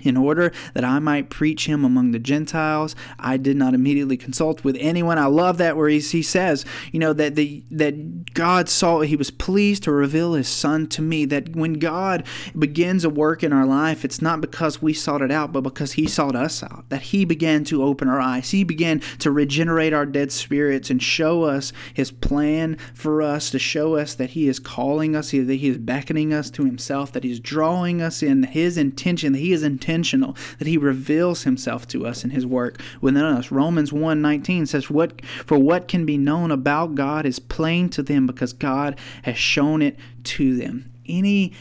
in 0.02 0.16
order 0.16 0.52
that 0.74 0.84
I 0.84 0.98
might 0.98 1.30
preach 1.30 1.66
him 1.66 1.84
among 1.84 2.10
the 2.10 2.18
Gentiles. 2.18 2.94
I 3.18 3.36
did 3.36 3.56
not 3.56 3.74
immediately 3.74 4.16
consult 4.16 4.64
with 4.64 4.76
anyone. 4.80 5.18
I 5.18 5.26
love 5.26 5.58
that 5.58 5.76
where 5.76 5.88
he, 5.88 6.00
he 6.00 6.22
says, 6.22 6.64
you 6.92 7.00
know, 7.00 7.12
that 7.12 7.34
the 7.34 7.62
that 7.70 8.34
God 8.34 8.68
saw 8.68 9.00
he 9.00 9.16
was 9.16 9.30
pleased 9.30 9.82
to 9.84 9.92
reveal 9.92 10.34
his 10.34 10.48
son 10.48 10.86
to 10.88 11.02
me. 11.02 11.24
That 11.24 11.54
when 11.54 11.74
God 11.74 12.24
begins 12.58 13.04
a 13.04 13.10
work 13.10 13.42
in 13.42 13.52
our 13.52 13.66
life, 13.66 14.04
it's 14.04 14.22
not 14.22 14.40
because 14.40 14.82
we 14.82 14.92
sought 14.92 15.22
it 15.22 15.30
out, 15.30 15.52
but 15.52 15.62
because 15.62 15.92
he 15.92 16.06
sought 16.06 16.36
us 16.36 16.62
out. 16.62 16.88
That 16.88 17.02
he 17.02 17.24
began 17.24 17.64
to 17.64 17.82
open 17.82 18.08
our 18.08 18.20
eyes. 18.20 18.50
He 18.50 18.64
began 18.64 19.00
to 19.18 19.30
regenerate 19.30 19.92
our 19.92 20.06
dead 20.06 20.32
spirits 20.32 20.90
and 20.90 21.02
show 21.02 21.44
us 21.44 21.72
his 21.92 22.10
plan 22.10 22.76
for 22.94 23.22
us, 23.22 23.50
to 23.50 23.58
show 23.58 23.96
us 23.96 24.14
that 24.14 24.30
he 24.30 24.48
is 24.48 24.58
calling 24.58 25.16
us, 25.16 25.30
that 25.30 25.54
he 25.54 25.68
is 25.68 25.78
beckoning 25.78 26.32
us 26.32 26.50
to 26.50 26.64
himself, 26.64 27.12
that 27.12 27.24
he's 27.24 27.40
drawing 27.40 28.00
us 28.00 28.22
in 28.22 28.42
his 28.44 28.78
intention, 28.78 29.32
that 29.32 29.38
he 29.38 29.52
is 29.52 29.62
intentional 29.62 29.87
intentional, 29.88 30.36
that 30.58 30.68
he 30.68 30.76
reveals 30.76 31.44
himself 31.44 31.88
to 31.88 32.06
us 32.06 32.22
in 32.24 32.30
his 32.30 32.46
work 32.46 32.80
within 33.00 33.24
us. 33.24 33.50
Romans 33.50 33.90
1:19 33.90 34.66
says 34.66 34.90
what 34.90 35.24
for 35.46 35.58
what 35.58 35.88
can 35.88 36.04
be 36.04 36.18
known 36.18 36.50
about 36.50 36.94
God 36.94 37.24
is 37.24 37.38
plain 37.38 37.88
to 37.90 38.02
them 38.02 38.26
because 38.26 38.52
God 38.52 38.98
has 39.22 39.38
shown 39.38 39.80
it 39.80 39.96
to 40.24 40.56
them. 40.56 40.90
Any 41.06 41.52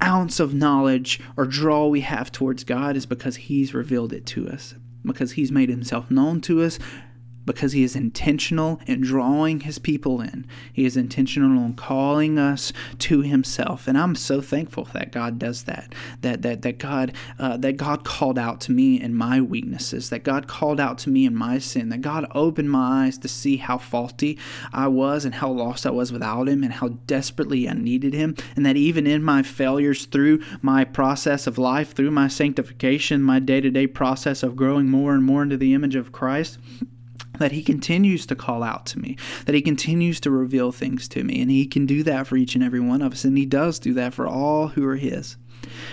ounce 0.00 0.38
of 0.38 0.54
knowledge 0.54 1.20
or 1.36 1.44
draw 1.44 1.88
we 1.88 2.00
have 2.00 2.30
towards 2.30 2.64
God 2.64 2.96
is 2.96 3.06
because 3.06 3.36
he's 3.36 3.74
revealed 3.74 4.12
it 4.12 4.26
to 4.26 4.48
us 4.48 4.74
because 5.04 5.32
he's 5.32 5.50
made 5.50 5.68
himself 5.68 6.10
known 6.10 6.40
to 6.42 6.62
us 6.62 6.78
because 7.44 7.72
he 7.72 7.82
is 7.82 7.96
intentional 7.96 8.80
in 8.86 9.00
drawing 9.00 9.60
his 9.60 9.78
people 9.78 10.20
in. 10.20 10.46
He 10.72 10.84
is 10.84 10.96
intentional 10.96 11.64
in 11.64 11.74
calling 11.74 12.38
us 12.38 12.72
to 13.00 13.22
himself, 13.22 13.86
and 13.88 13.98
I'm 13.98 14.14
so 14.14 14.40
thankful 14.40 14.88
that 14.92 15.12
God 15.12 15.38
does 15.38 15.64
that. 15.64 15.94
That 16.20 16.42
that 16.42 16.62
that 16.62 16.78
God 16.78 17.12
uh, 17.38 17.56
that 17.58 17.76
God 17.76 18.04
called 18.04 18.38
out 18.38 18.60
to 18.62 18.72
me 18.72 19.00
in 19.00 19.14
my 19.14 19.40
weaknesses. 19.40 20.10
That 20.10 20.24
God 20.24 20.46
called 20.46 20.80
out 20.80 20.98
to 20.98 21.10
me 21.10 21.24
in 21.24 21.34
my 21.34 21.58
sin. 21.58 21.88
That 21.88 22.00
God 22.00 22.26
opened 22.34 22.70
my 22.70 23.06
eyes 23.06 23.18
to 23.18 23.28
see 23.28 23.56
how 23.56 23.78
faulty 23.78 24.38
I 24.72 24.88
was 24.88 25.24
and 25.24 25.36
how 25.36 25.50
lost 25.50 25.86
I 25.86 25.90
was 25.90 26.12
without 26.12 26.48
Him, 26.48 26.62
and 26.62 26.74
how 26.74 26.88
desperately 27.06 27.68
I 27.68 27.74
needed 27.74 28.14
Him. 28.14 28.36
And 28.56 28.64
that 28.66 28.76
even 28.76 29.06
in 29.06 29.22
my 29.22 29.42
failures, 29.42 30.06
through 30.06 30.42
my 30.60 30.84
process 30.84 31.46
of 31.46 31.58
life, 31.58 31.94
through 31.94 32.10
my 32.10 32.28
sanctification, 32.28 33.22
my 33.22 33.38
day-to-day 33.38 33.88
process 33.88 34.42
of 34.42 34.56
growing 34.56 34.88
more 34.88 35.14
and 35.14 35.24
more 35.24 35.42
into 35.42 35.56
the 35.56 35.74
image 35.74 35.96
of 35.96 36.12
Christ 36.12 36.58
that 37.42 37.52
he 37.52 37.62
continues 37.62 38.24
to 38.26 38.36
call 38.36 38.62
out 38.62 38.86
to 38.86 39.00
me, 39.00 39.16
that 39.46 39.54
he 39.54 39.60
continues 39.60 40.20
to 40.20 40.30
reveal 40.30 40.70
things 40.70 41.08
to 41.08 41.24
me, 41.24 41.42
and 41.42 41.50
he 41.50 41.66
can 41.66 41.86
do 41.86 42.04
that 42.04 42.26
for 42.26 42.36
each 42.36 42.54
and 42.54 42.62
every 42.62 42.80
one 42.80 43.02
of 43.02 43.12
us, 43.12 43.24
and 43.24 43.36
he 43.36 43.44
does 43.44 43.80
do 43.80 43.92
that 43.94 44.14
for 44.14 44.28
all 44.28 44.68
who 44.68 44.86
are 44.86 44.96
his 44.96 45.36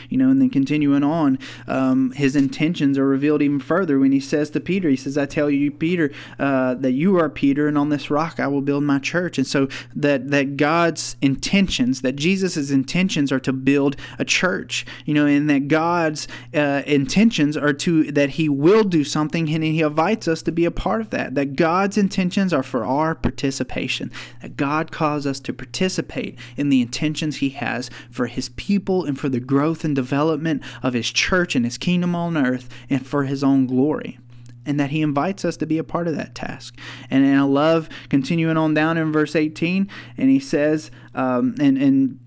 you 0.09 0.17
know, 0.17 0.29
and 0.29 0.41
then 0.41 0.49
continuing 0.49 1.03
on, 1.03 1.39
um, 1.67 2.11
his 2.11 2.35
intentions 2.35 2.97
are 2.97 3.07
revealed 3.07 3.41
even 3.41 3.59
further 3.59 3.99
when 3.99 4.11
he 4.11 4.19
says 4.19 4.49
to 4.51 4.59
Peter, 4.59 4.89
he 4.89 4.95
says, 4.95 5.17
I 5.17 5.25
tell 5.25 5.49
you, 5.49 5.71
Peter, 5.71 6.11
uh, 6.37 6.75
that 6.75 6.91
you 6.91 7.17
are 7.17 7.29
Peter, 7.29 7.67
and 7.67 7.77
on 7.77 7.89
this 7.89 8.09
rock 8.09 8.39
I 8.39 8.47
will 8.47 8.61
build 8.61 8.83
my 8.83 8.99
church. 8.99 9.37
And 9.37 9.47
so 9.47 9.67
that, 9.95 10.29
that 10.31 10.57
God's 10.57 11.15
intentions, 11.21 12.01
that 12.01 12.15
Jesus' 12.15 12.71
intentions 12.71 13.31
are 13.31 13.39
to 13.39 13.53
build 13.53 13.95
a 14.17 14.25
church, 14.25 14.85
you 15.05 15.13
know, 15.13 15.25
and 15.25 15.49
that 15.49 15.67
God's 15.67 16.27
uh, 16.53 16.83
intentions 16.85 17.55
are 17.55 17.73
to, 17.73 18.11
that 18.11 18.31
he 18.31 18.49
will 18.49 18.83
do 18.83 19.03
something, 19.03 19.49
and 19.49 19.63
he 19.63 19.81
invites 19.81 20.27
us 20.27 20.41
to 20.43 20.51
be 20.51 20.65
a 20.65 20.71
part 20.71 21.01
of 21.01 21.09
that, 21.09 21.35
that 21.35 21.55
God's 21.55 21.97
intentions 21.97 22.53
are 22.53 22.63
for 22.63 22.85
our 22.85 23.15
participation, 23.15 24.11
that 24.41 24.57
God 24.57 24.91
calls 24.91 25.25
us 25.25 25.39
to 25.41 25.53
participate 25.53 26.37
in 26.57 26.69
the 26.69 26.81
intentions 26.81 27.37
he 27.37 27.49
has 27.49 27.89
for 28.09 28.27
his 28.27 28.49
people 28.49 29.05
and 29.05 29.19
for 29.19 29.29
the 29.29 29.39
growth 29.39 29.58
and 29.83 29.95
development 29.95 30.63
of 30.81 30.93
his 30.93 31.11
church 31.11 31.55
and 31.55 31.65
his 31.65 31.77
kingdom 31.77 32.15
on 32.15 32.37
earth 32.37 32.69
and 32.89 33.05
for 33.05 33.23
his 33.23 33.43
own 33.43 33.67
glory 33.67 34.17
and 34.65 34.79
that 34.79 34.91
he 34.91 35.01
invites 35.01 35.43
us 35.43 35.57
to 35.57 35.65
be 35.65 35.77
a 35.77 35.83
part 35.83 36.07
of 36.07 36.15
that 36.15 36.35
task. 36.35 36.77
And, 37.09 37.25
and 37.25 37.39
I 37.39 37.43
love 37.43 37.89
continuing 38.09 38.57
on 38.57 38.73
down 38.73 38.97
in 38.97 39.11
verse 39.11 39.35
18, 39.35 39.89
and 40.17 40.29
he 40.29 40.39
says, 40.39 40.91
um, 41.15 41.55
and 41.59 41.77
and 41.77 42.19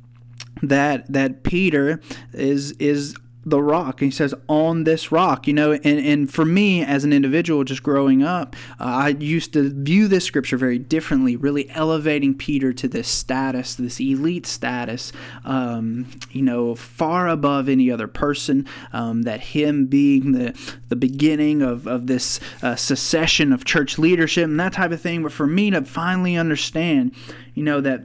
that 0.62 1.10
that 1.12 1.42
Peter 1.42 2.00
is 2.32 2.72
is 2.72 3.16
the 3.44 3.62
rock. 3.62 4.00
He 4.00 4.10
says, 4.10 4.34
on 4.48 4.84
this 4.84 5.10
rock, 5.10 5.46
you 5.46 5.52
know, 5.52 5.72
and, 5.72 5.84
and 5.84 6.32
for 6.32 6.44
me 6.44 6.84
as 6.84 7.04
an 7.04 7.12
individual 7.12 7.64
just 7.64 7.82
growing 7.82 8.22
up, 8.22 8.54
uh, 8.78 8.84
I 8.84 9.08
used 9.08 9.52
to 9.54 9.68
view 9.70 10.08
this 10.08 10.24
scripture 10.24 10.56
very 10.56 10.78
differently, 10.78 11.36
really 11.36 11.68
elevating 11.70 12.34
Peter 12.34 12.72
to 12.72 12.88
this 12.88 13.08
status, 13.08 13.74
this 13.74 14.00
elite 14.00 14.46
status, 14.46 15.12
um, 15.44 16.06
you 16.30 16.42
know, 16.42 16.74
far 16.74 17.28
above 17.28 17.68
any 17.68 17.90
other 17.90 18.08
person, 18.08 18.66
um, 18.92 19.22
that 19.22 19.40
him 19.40 19.86
being 19.86 20.32
the, 20.32 20.56
the 20.88 20.96
beginning 20.96 21.62
of, 21.62 21.86
of 21.86 22.06
this 22.06 22.38
uh, 22.62 22.76
secession 22.76 23.52
of 23.52 23.64
church 23.64 23.98
leadership 23.98 24.44
and 24.44 24.60
that 24.60 24.72
type 24.72 24.92
of 24.92 25.00
thing. 25.00 25.22
But 25.22 25.32
for 25.32 25.46
me 25.46 25.70
to 25.70 25.82
finally 25.82 26.36
understand, 26.36 27.14
you 27.54 27.64
know, 27.64 27.80
that 27.80 28.02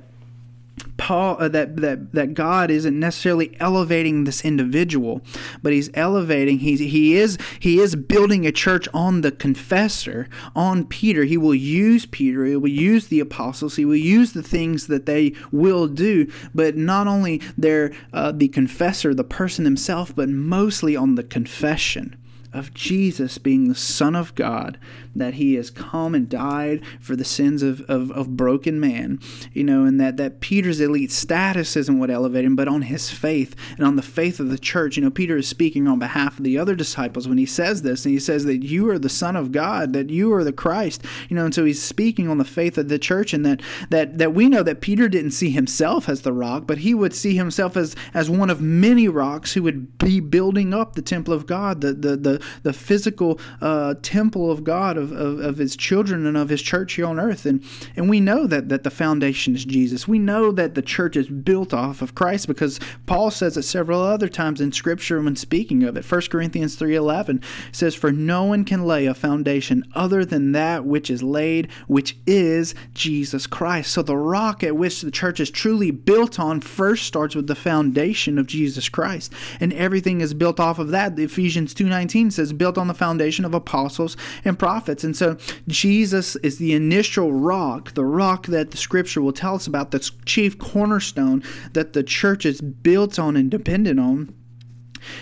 Paul 0.98 1.38
uh, 1.40 1.48
that 1.50 1.78
that 1.78 2.12
that 2.14 2.34
God 2.34 2.70
isn't 2.72 3.00
necessarily 3.00 3.56
elevating 3.60 4.24
this 4.24 4.44
individual, 4.44 5.22
but 5.62 5.74
he's 5.74 5.90
elevating 5.94 6.60
he's 6.60 6.80
he 6.80 7.16
is 7.16 7.38
he 7.60 7.80
is 7.80 7.96
building 7.96 8.46
a 8.46 8.52
church 8.52 8.88
on 8.94 9.22
the 9.22 9.32
confessor, 9.32 10.28
on 10.56 10.86
Peter. 10.86 11.24
He 11.24 11.38
will 11.38 11.56
use 11.56 12.06
Peter, 12.06 12.46
he 12.46 12.56
will 12.56 12.68
use 12.68 13.08
the 13.08 13.20
apostles, 13.20 13.76
he 13.76 13.86
will 13.86 13.96
use 13.96 14.34
the 14.34 14.44
things 14.44 14.88
that 14.88 15.06
they 15.06 15.34
will 15.52 15.88
do, 15.88 16.32
but 16.54 16.76
not 16.76 17.08
only 17.08 17.42
their 17.58 17.92
uh, 18.14 18.32
the 18.32 18.48
confessor, 18.48 19.14
the 19.14 19.24
person 19.24 19.66
himself, 19.66 20.16
but 20.16 20.30
mostly 20.30 20.96
on 20.96 21.16
the 21.16 21.24
confession 21.24 22.16
of 22.54 22.74
Jesus 22.74 23.38
being 23.38 23.68
the 23.68 23.76
Son 23.76 24.16
of 24.16 24.34
God, 24.36 24.80
that 25.18 25.36
he 25.36 25.56
has 25.56 25.70
come 25.70 26.16
and 26.16 26.30
died 26.30 26.82
for 27.00 27.16
the 27.16 27.26
sins 27.26 27.64
of, 27.64 27.82
of, 27.82 28.12
of, 28.12 28.38
broken 28.38 28.80
man, 28.80 29.20
you 29.54 29.64
know, 29.64 29.84
and 29.84 30.00
that, 30.00 30.18
that 30.18 30.40
Peter's 30.40 30.80
elite 30.80 31.12
status 31.12 31.76
isn't 31.76 32.00
what 32.00 32.12
elevated 32.12 32.46
him, 32.46 32.56
but 32.56 32.68
on 32.68 32.84
his 32.84 33.10
faith 33.10 33.56
and 33.78 33.86
on 33.86 33.96
the 33.96 34.02
faith 34.02 34.40
of 34.40 34.50
the 34.50 34.60
church. 34.60 34.98
You 34.98 35.04
know, 35.04 35.10
Peter 35.10 35.38
is 35.38 35.48
speaking 35.48 35.88
on 35.88 36.00
behalf 36.00 36.38
of 36.38 36.44
the 36.44 36.58
other 36.58 36.76
disciples 36.76 37.28
when 37.28 37.38
he 37.38 37.46
says 37.46 37.82
this, 37.82 38.06
and 38.06 38.14
he 38.14 38.20
says 38.20 38.46
that 38.46 38.64
you 38.64 38.90
are 38.90 39.00
the 39.00 39.10
Son 39.10 39.36
of 39.36 39.52
God, 39.52 39.94
that 39.94 40.10
you 40.10 40.34
are 40.34 40.44
the 40.44 40.54
Christ, 40.54 41.04
you 41.30 41.36
know, 41.36 41.46
and 41.46 41.56
so 41.56 41.66
he's 41.66 41.82
speaking 41.82 42.28
on 42.28 42.38
the 42.38 42.46
faith 42.46 42.78
of 42.78 42.90
the 42.90 43.00
church, 43.00 43.34
and 43.34 43.46
that 43.46 43.62
that 43.90 44.18
that 44.18 44.34
we 44.34 44.50
know 44.50 44.64
that 44.64 44.82
Peter 44.82 45.08
didn't 45.10 45.32
see 45.32 45.50
himself 45.50 46.10
as 46.10 46.22
the 46.22 46.34
rock, 46.34 46.66
but 46.68 46.80
he 46.80 46.94
would 46.94 47.14
see 47.14 47.36
himself 47.36 47.76
as 47.78 47.96
as 48.14 48.30
one 48.30 48.50
of 48.50 48.62
many 48.62 49.08
rocks 49.08 49.54
who 49.54 49.64
would 49.64 49.98
be 49.98 50.20
building 50.20 50.74
up 50.74 50.94
the 50.94 51.02
temple 51.02 51.34
of 51.34 51.46
God, 51.46 51.82
the 51.82 51.94
the 51.94 52.18
the, 52.18 52.44
the 52.64 52.74
physical 52.74 53.40
uh, 53.62 53.96
temple 54.02 54.52
of 54.52 54.64
God 54.64 54.98
of, 55.12 55.18
of, 55.20 55.40
of 55.40 55.58
his 55.58 55.76
children 55.76 56.26
and 56.26 56.38
of 56.38 56.50
his 56.50 56.62
church 56.62 56.94
here 56.94 57.06
on 57.06 57.20
earth. 57.20 57.46
And, 57.46 57.64
and 57.96 58.10
we 58.10 58.20
know 58.20 58.48
that, 58.48 58.70
that 58.70 58.84
the 58.84 58.90
foundation 58.90 59.56
is 59.56 59.66
Jesus. 59.66 60.08
We 60.08 60.20
know 60.20 60.52
that 60.52 60.76
the 60.76 60.82
church 60.82 61.16
is 61.16 61.28
built 61.28 61.74
off 61.74 62.02
of 62.02 62.16
Christ 62.16 62.48
because 62.48 62.80
Paul 63.06 63.32
says 63.32 63.58
it 63.58 63.64
several 63.64 64.02
other 64.02 64.28
times 64.28 64.62
in 64.62 64.72
Scripture 64.72 65.22
when 65.22 65.36
speaking 65.36 65.84
of 65.84 65.98
it. 65.98 66.10
1 66.10 66.22
Corinthians 66.30 66.78
3.11 66.78 67.44
says, 67.72 67.96
For 67.96 68.12
no 68.12 68.44
one 68.46 68.66
can 68.66 68.86
lay 68.86 69.06
a 69.06 69.14
foundation 69.14 69.84
other 69.94 70.26
than 70.26 70.52
that 70.52 70.86
which 70.86 71.10
is 71.10 71.24
laid, 71.24 71.70
which 71.88 72.18
is 72.26 72.76
Jesus 72.94 73.48
Christ. 73.48 73.92
So 73.92 74.02
the 74.02 74.18
rock 74.18 74.64
at 74.64 74.76
which 74.76 75.02
the 75.02 75.12
church 75.12 75.40
is 75.40 75.52
truly 75.52 75.92
built 75.92 76.40
on 76.40 76.62
first 76.62 77.06
starts 77.06 77.36
with 77.36 77.48
the 77.48 77.56
foundation 77.56 78.38
of 78.38 78.48
Jesus 78.48 78.90
Christ. 78.90 79.34
And 79.60 79.74
everything 79.74 80.22
is 80.22 80.34
built 80.34 80.60
off 80.60 80.80
of 80.80 80.90
that. 80.90 81.18
Ephesians 81.18 81.74
2.19 81.74 82.32
says, 82.32 82.54
built 82.54 82.78
on 82.78 82.88
the 82.88 82.94
foundation 82.94 83.46
of 83.46 83.54
apostles 83.54 84.18
and 84.44 84.58
prophets. 84.58 84.87
And 84.88 85.16
so 85.16 85.38
Jesus 85.68 86.36
is 86.38 86.58
the 86.58 86.74
initial 86.74 87.32
rock, 87.34 87.94
the 87.94 88.06
rock 88.06 88.48
that 88.48 88.72
the 88.72 88.78
scripture 88.78 89.22
will 89.22 89.34
tell 89.34 89.56
us 89.56 89.68
about, 89.68 89.92
the 89.92 90.00
chief 90.26 90.58
cornerstone 90.58 91.44
that 91.74 91.94
the 91.94 92.04
church 92.04 92.46
is 92.46 92.62
built 92.62 93.20
on 93.20 93.36
and 93.36 93.52
dependent 93.52 94.00
on. 94.00 94.34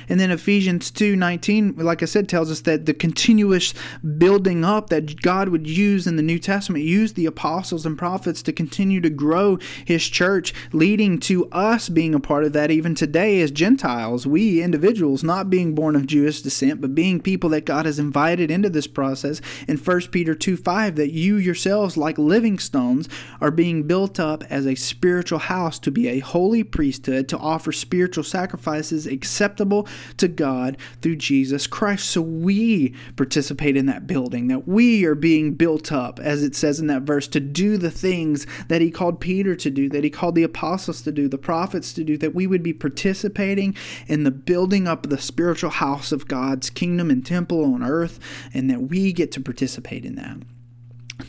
And 0.09 0.19
then 0.19 0.31
Ephesians 0.31 0.91
2:19 0.91 1.75
like 1.77 2.01
I 2.01 2.05
said 2.05 2.27
tells 2.29 2.51
us 2.51 2.61
that 2.61 2.85
the 2.85 2.93
continuous 2.93 3.73
building 4.17 4.63
up 4.63 4.89
that 4.89 5.21
God 5.21 5.49
would 5.49 5.67
use 5.67 6.07
in 6.07 6.15
the 6.15 6.23
New 6.23 6.39
Testament 6.39 6.83
use 6.83 7.13
the 7.13 7.25
apostles 7.25 7.85
and 7.85 7.97
prophets 7.97 8.41
to 8.43 8.53
continue 8.53 9.01
to 9.01 9.09
grow 9.09 9.57
his 9.83 10.07
church 10.07 10.53
leading 10.71 11.19
to 11.19 11.49
us 11.51 11.89
being 11.89 12.13
a 12.15 12.19
part 12.19 12.43
of 12.43 12.53
that 12.53 12.71
even 12.71 12.95
today 12.95 13.41
as 13.41 13.51
Gentiles 13.51 14.25
we 14.25 14.61
individuals 14.61 15.23
not 15.23 15.49
being 15.49 15.75
born 15.75 15.95
of 15.95 16.07
Jewish 16.07 16.41
descent 16.41 16.81
but 16.81 16.95
being 16.95 17.19
people 17.19 17.49
that 17.51 17.65
God 17.65 17.85
has 17.85 17.99
invited 17.99 18.51
into 18.51 18.69
this 18.69 18.87
process. 18.87 19.41
In 19.67 19.77
1 19.77 20.11
Peter 20.11 20.35
2:5 20.35 20.95
that 20.95 21.11
you 21.11 21.37
yourselves 21.37 21.97
like 21.97 22.17
living 22.17 22.59
stones 22.59 23.07
are 23.41 23.51
being 23.51 23.83
built 23.83 24.19
up 24.19 24.43
as 24.49 24.65
a 24.65 24.75
spiritual 24.75 25.39
house 25.39 25.79
to 25.79 25.91
be 25.91 26.07
a 26.07 26.19
holy 26.19 26.63
priesthood 26.63 27.27
to 27.27 27.37
offer 27.37 27.71
spiritual 27.71 28.23
sacrifices 28.23 29.05
acceptable 29.05 29.74
to 30.17 30.27
God 30.27 30.77
through 31.01 31.17
Jesus 31.17 31.67
Christ. 31.67 32.09
So 32.09 32.21
we 32.21 32.93
participate 33.15 33.75
in 33.75 33.85
that 33.87 34.07
building, 34.07 34.47
that 34.47 34.67
we 34.67 35.05
are 35.05 35.15
being 35.15 35.53
built 35.53 35.91
up, 35.91 36.19
as 36.19 36.43
it 36.43 36.55
says 36.55 36.79
in 36.79 36.87
that 36.87 37.03
verse, 37.03 37.27
to 37.29 37.39
do 37.39 37.77
the 37.77 37.91
things 37.91 38.47
that 38.67 38.81
he 38.81 38.91
called 38.91 39.19
Peter 39.19 39.55
to 39.55 39.69
do, 39.69 39.89
that 39.89 40.03
he 40.03 40.09
called 40.09 40.35
the 40.35 40.43
apostles 40.43 41.01
to 41.01 41.11
do, 41.11 41.27
the 41.27 41.37
prophets 41.37 41.93
to 41.93 42.03
do, 42.03 42.17
that 42.17 42.35
we 42.35 42.47
would 42.47 42.63
be 42.63 42.73
participating 42.73 43.75
in 44.07 44.23
the 44.23 44.31
building 44.31 44.87
up 44.87 45.05
of 45.05 45.09
the 45.09 45.17
spiritual 45.17 45.71
house 45.71 46.11
of 46.11 46.27
God's 46.27 46.69
kingdom 46.69 47.09
and 47.09 47.25
temple 47.25 47.63
on 47.65 47.83
earth, 47.83 48.19
and 48.53 48.69
that 48.69 48.83
we 48.83 49.11
get 49.13 49.31
to 49.33 49.41
participate 49.41 50.05
in 50.05 50.15
that. 50.15 50.37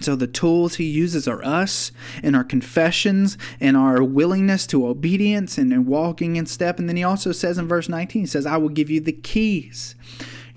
So 0.01 0.17
the 0.17 0.27
tools 0.27 0.77
he 0.77 0.85
uses 0.85 1.29
are 1.29 1.45
us 1.45 1.93
and 2.23 2.35
our 2.35 2.45
confessions 2.45 3.39
and 3.61 3.77
our 3.77 4.03
willingness 4.03 4.67
to 4.69 4.87
obedience 4.87 5.59
and, 5.59 5.87
walking 5.87 6.37
in 6.37 6.47
step. 6.47 6.79
And 6.79 6.89
then 6.89 6.97
he 6.97 7.05
also 7.05 7.33
says 7.33 7.59
in 7.59 7.69
verse 7.69 7.89
19, 7.89 8.23
he 8.23 8.27
says, 8.27 8.47
I 8.47 8.57
will 8.57 8.69
give 8.69 8.91
you 8.91 9.01
the 9.01 9.13
keys 9.13 9.95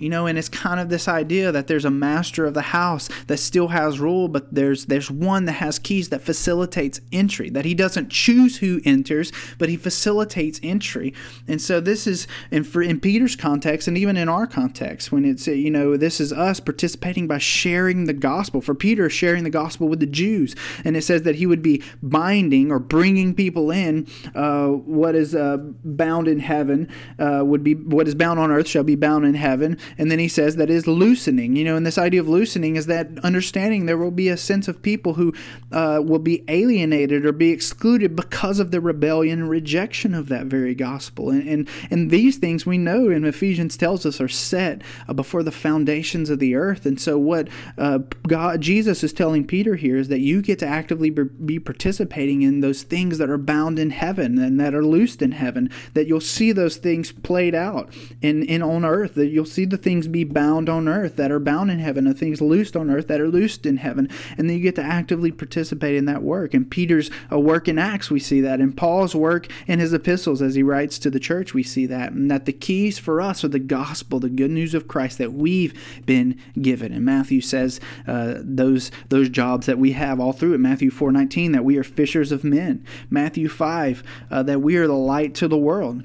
you 0.00 0.08
know 0.08 0.26
and 0.26 0.38
it's 0.38 0.48
kind 0.48 0.80
of 0.80 0.88
this 0.88 1.06
idea 1.06 1.52
that 1.52 1.66
there's 1.66 1.84
a 1.84 1.90
master 1.90 2.46
of 2.46 2.54
the 2.54 2.62
house 2.62 3.08
that 3.26 3.38
still 3.38 3.68
has 3.68 4.00
rule 4.00 4.28
but 4.28 4.52
there's 4.52 4.86
there's 4.86 5.10
one 5.10 5.44
that 5.44 5.52
has 5.52 5.78
keys 5.78 6.08
that 6.08 6.20
facilitates 6.20 7.00
entry 7.12 7.50
that 7.50 7.64
he 7.64 7.74
doesn't 7.74 8.10
choose 8.10 8.58
who 8.58 8.80
enters 8.84 9.32
but 9.58 9.68
he 9.68 9.76
facilitates 9.76 10.60
entry. 10.62 11.12
And 11.46 11.60
so 11.60 11.80
this 11.80 12.06
is 12.06 12.26
in 12.50 12.64
for 12.64 12.82
in 12.82 13.00
Peter's 13.00 13.36
context 13.36 13.88
and 13.88 13.96
even 13.96 14.16
in 14.16 14.28
our 14.28 14.46
context 14.46 15.12
when 15.12 15.24
it's 15.24 15.46
you 15.46 15.70
know 15.70 15.96
this 15.96 16.20
is 16.20 16.32
us 16.32 16.60
participating 16.60 17.26
by 17.26 17.38
sharing 17.38 18.04
the 18.04 18.12
gospel. 18.12 18.60
For 18.60 18.74
Peter 18.74 19.08
sharing 19.10 19.44
the 19.44 19.50
gospel 19.50 19.88
with 19.88 20.00
the 20.00 20.06
Jews. 20.06 20.54
And 20.84 20.96
it 20.96 21.02
says 21.02 21.22
that 21.22 21.36
he 21.36 21.46
would 21.46 21.62
be 21.62 21.82
binding 22.02 22.70
or 22.70 22.78
bringing 22.78 23.34
people 23.34 23.70
in 23.70 24.06
uh, 24.34 24.68
what 24.68 25.14
is 25.14 25.34
uh, 25.34 25.58
bound 25.58 26.28
in 26.28 26.40
heaven 26.40 26.88
uh, 27.18 27.42
would 27.44 27.62
be 27.62 27.74
what 27.74 28.08
is 28.08 28.14
bound 28.14 28.38
on 28.38 28.50
earth 28.50 28.68
shall 28.68 28.84
be 28.84 28.96
bound 28.96 29.24
in 29.24 29.34
heaven 29.34 29.78
and 29.98 30.10
then 30.10 30.18
he 30.18 30.28
says 30.28 30.56
that 30.56 30.70
is 30.70 30.86
loosening. 30.86 31.56
You 31.56 31.64
know, 31.64 31.76
and 31.76 31.86
this 31.86 31.98
idea 31.98 32.20
of 32.20 32.28
loosening 32.28 32.76
is 32.76 32.86
that 32.86 33.08
understanding 33.22 33.86
there 33.86 33.98
will 33.98 34.10
be 34.10 34.28
a 34.28 34.36
sense 34.36 34.68
of 34.68 34.82
people 34.82 35.14
who 35.14 35.32
uh, 35.72 36.00
will 36.04 36.18
be 36.18 36.44
alienated 36.48 37.24
or 37.24 37.32
be 37.32 37.50
excluded 37.50 38.16
because 38.16 38.58
of 38.58 38.70
the 38.70 38.80
rebellion 38.80 39.40
and 39.40 39.50
rejection 39.50 40.14
of 40.14 40.28
that 40.28 40.46
very 40.46 40.74
gospel. 40.74 41.30
And, 41.30 41.48
and, 41.48 41.68
and 41.90 42.10
these 42.10 42.36
things 42.36 42.66
we 42.66 42.78
know 42.78 43.08
in 43.08 43.24
Ephesians 43.24 43.76
tells 43.76 44.04
us 44.04 44.20
are 44.20 44.28
set 44.28 44.82
uh, 45.08 45.12
before 45.12 45.42
the 45.42 45.52
foundations 45.52 46.30
of 46.30 46.38
the 46.38 46.54
earth. 46.54 46.86
And 46.86 47.00
so 47.00 47.18
what 47.18 47.48
uh, 47.78 47.98
God, 48.26 48.60
Jesus 48.60 49.02
is 49.02 49.12
telling 49.12 49.46
Peter 49.46 49.76
here 49.76 49.96
is 49.96 50.08
that 50.08 50.20
you 50.20 50.42
get 50.42 50.58
to 50.60 50.66
actively 50.66 51.10
be 51.10 51.58
participating 51.58 52.42
in 52.42 52.60
those 52.60 52.82
things 52.82 53.18
that 53.18 53.30
are 53.30 53.38
bound 53.38 53.78
in 53.78 53.90
heaven 53.90 54.38
and 54.38 54.58
that 54.60 54.74
are 54.74 54.84
loosed 54.84 55.22
in 55.22 55.32
heaven, 55.32 55.70
that 55.94 56.06
you'll 56.06 56.20
see 56.20 56.52
those 56.52 56.76
things 56.76 57.12
played 57.12 57.54
out 57.54 57.92
in, 58.20 58.42
in 58.44 58.62
on 58.62 58.84
earth, 58.84 59.14
that 59.14 59.28
you'll 59.28 59.44
see 59.44 59.64
the 59.64 59.78
things 59.82 60.08
be 60.08 60.24
bound 60.24 60.68
on 60.68 60.88
earth 60.88 61.16
that 61.16 61.30
are 61.30 61.40
bound 61.40 61.70
in 61.70 61.78
heaven, 61.78 62.06
and 62.06 62.18
things 62.18 62.40
loosed 62.40 62.76
on 62.76 62.90
earth 62.90 63.08
that 63.08 63.20
are 63.20 63.28
loosed 63.28 63.66
in 63.66 63.78
heaven. 63.78 64.08
And 64.36 64.48
then 64.48 64.56
you 64.56 64.62
get 64.62 64.76
to 64.76 64.82
actively 64.82 65.32
participate 65.32 65.96
in 65.96 66.04
that 66.06 66.22
work. 66.22 66.54
And 66.54 66.70
Peter's 66.70 67.10
uh, 67.32 67.38
work 67.38 67.68
in 67.68 67.78
Acts, 67.78 68.10
we 68.10 68.20
see 68.20 68.40
that. 68.40 68.60
In 68.60 68.72
Paul's 68.72 69.14
work 69.14 69.48
in 69.66 69.78
his 69.78 69.92
epistles, 69.92 70.42
as 70.42 70.54
he 70.54 70.62
writes 70.62 70.98
to 71.00 71.10
the 71.10 71.20
church, 71.20 71.54
we 71.54 71.62
see 71.62 71.86
that. 71.86 72.12
And 72.12 72.30
that 72.30 72.44
the 72.44 72.52
keys 72.52 72.98
for 72.98 73.20
us 73.20 73.44
are 73.44 73.48
the 73.48 73.58
gospel, 73.58 74.20
the 74.20 74.28
good 74.28 74.50
news 74.50 74.74
of 74.74 74.88
Christ 74.88 75.18
that 75.18 75.32
we've 75.32 75.74
been 76.06 76.38
given. 76.60 76.92
And 76.92 77.04
Matthew 77.04 77.40
says 77.40 77.80
uh, 78.06 78.34
those 78.38 78.90
those 79.08 79.28
jobs 79.28 79.66
that 79.66 79.78
we 79.78 79.92
have 79.92 80.20
all 80.20 80.32
through 80.32 80.54
it. 80.54 80.58
Matthew 80.58 80.90
4:19 80.90 81.52
that 81.52 81.64
we 81.64 81.76
are 81.76 81.84
fishers 81.84 82.32
of 82.32 82.44
men. 82.44 82.84
Matthew 83.08 83.48
5 83.48 84.02
uh, 84.30 84.42
that 84.42 84.60
we 84.60 84.76
are 84.76 84.86
the 84.86 84.94
light 84.94 85.34
to 85.36 85.48
the 85.48 85.56
world. 85.56 86.02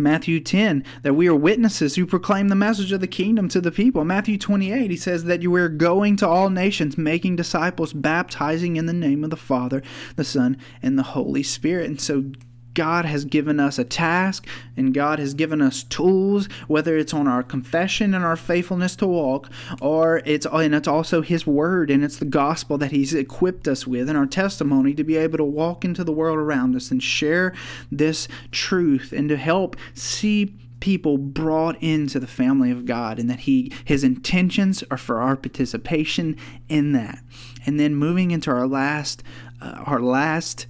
Matthew 0.00 0.40
10, 0.40 0.84
that 1.02 1.14
we 1.14 1.28
are 1.28 1.34
witnesses 1.34 1.94
who 1.94 2.06
proclaim 2.06 2.48
the 2.48 2.54
message 2.54 2.90
of 2.92 3.00
the 3.00 3.06
kingdom 3.06 3.48
to 3.50 3.60
the 3.60 3.70
people. 3.70 4.04
Matthew 4.04 4.38
28, 4.38 4.90
he 4.90 4.96
says 4.96 5.24
that 5.24 5.42
you 5.42 5.54
are 5.54 5.68
going 5.68 6.16
to 6.16 6.28
all 6.28 6.50
nations, 6.50 6.98
making 6.98 7.36
disciples, 7.36 7.92
baptizing 7.92 8.76
in 8.76 8.86
the 8.86 8.92
name 8.92 9.22
of 9.22 9.30
the 9.30 9.36
Father, 9.36 9.82
the 10.16 10.24
Son, 10.24 10.56
and 10.82 10.98
the 10.98 11.02
Holy 11.02 11.42
Spirit. 11.42 11.86
And 11.86 12.00
so 12.00 12.32
God 12.74 13.04
has 13.04 13.24
given 13.24 13.58
us 13.58 13.78
a 13.78 13.84
task 13.84 14.46
and 14.76 14.94
God 14.94 15.18
has 15.18 15.34
given 15.34 15.60
us 15.60 15.82
tools, 15.82 16.48
whether 16.68 16.96
it's 16.96 17.14
on 17.14 17.26
our 17.26 17.42
confession 17.42 18.14
and 18.14 18.24
our 18.24 18.36
faithfulness 18.36 18.96
to 18.96 19.06
walk, 19.06 19.50
or 19.80 20.22
it's 20.24 20.46
and 20.46 20.74
it's 20.74 20.88
also 20.88 21.22
His 21.22 21.46
Word 21.46 21.90
and 21.90 22.04
it's 22.04 22.18
the 22.18 22.24
gospel 22.24 22.78
that 22.78 22.92
He's 22.92 23.14
equipped 23.14 23.66
us 23.68 23.86
with 23.86 24.08
and 24.08 24.18
our 24.18 24.26
testimony 24.26 24.94
to 24.94 25.04
be 25.04 25.16
able 25.16 25.38
to 25.38 25.44
walk 25.44 25.84
into 25.84 26.04
the 26.04 26.12
world 26.12 26.38
around 26.38 26.76
us 26.76 26.90
and 26.90 27.02
share 27.02 27.52
this 27.90 28.28
truth 28.50 29.12
and 29.12 29.28
to 29.28 29.36
help 29.36 29.76
see 29.94 30.54
people 30.80 31.18
brought 31.18 31.80
into 31.82 32.18
the 32.18 32.26
family 32.26 32.70
of 32.70 32.86
God 32.86 33.18
and 33.18 33.28
that 33.30 33.40
he 33.40 33.72
his 33.84 34.02
intentions 34.02 34.82
are 34.90 34.96
for 34.96 35.20
our 35.20 35.36
participation 35.36 36.36
in 36.68 36.92
that. 36.92 37.22
And 37.66 37.78
then 37.78 37.94
moving 37.94 38.30
into 38.30 38.50
our 38.50 38.66
last 38.66 39.22
uh, 39.60 39.82
our 39.86 40.00
last 40.00 40.66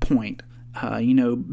point 0.00 0.42
uh, 0.82 0.96
you 0.98 1.14
know, 1.14 1.44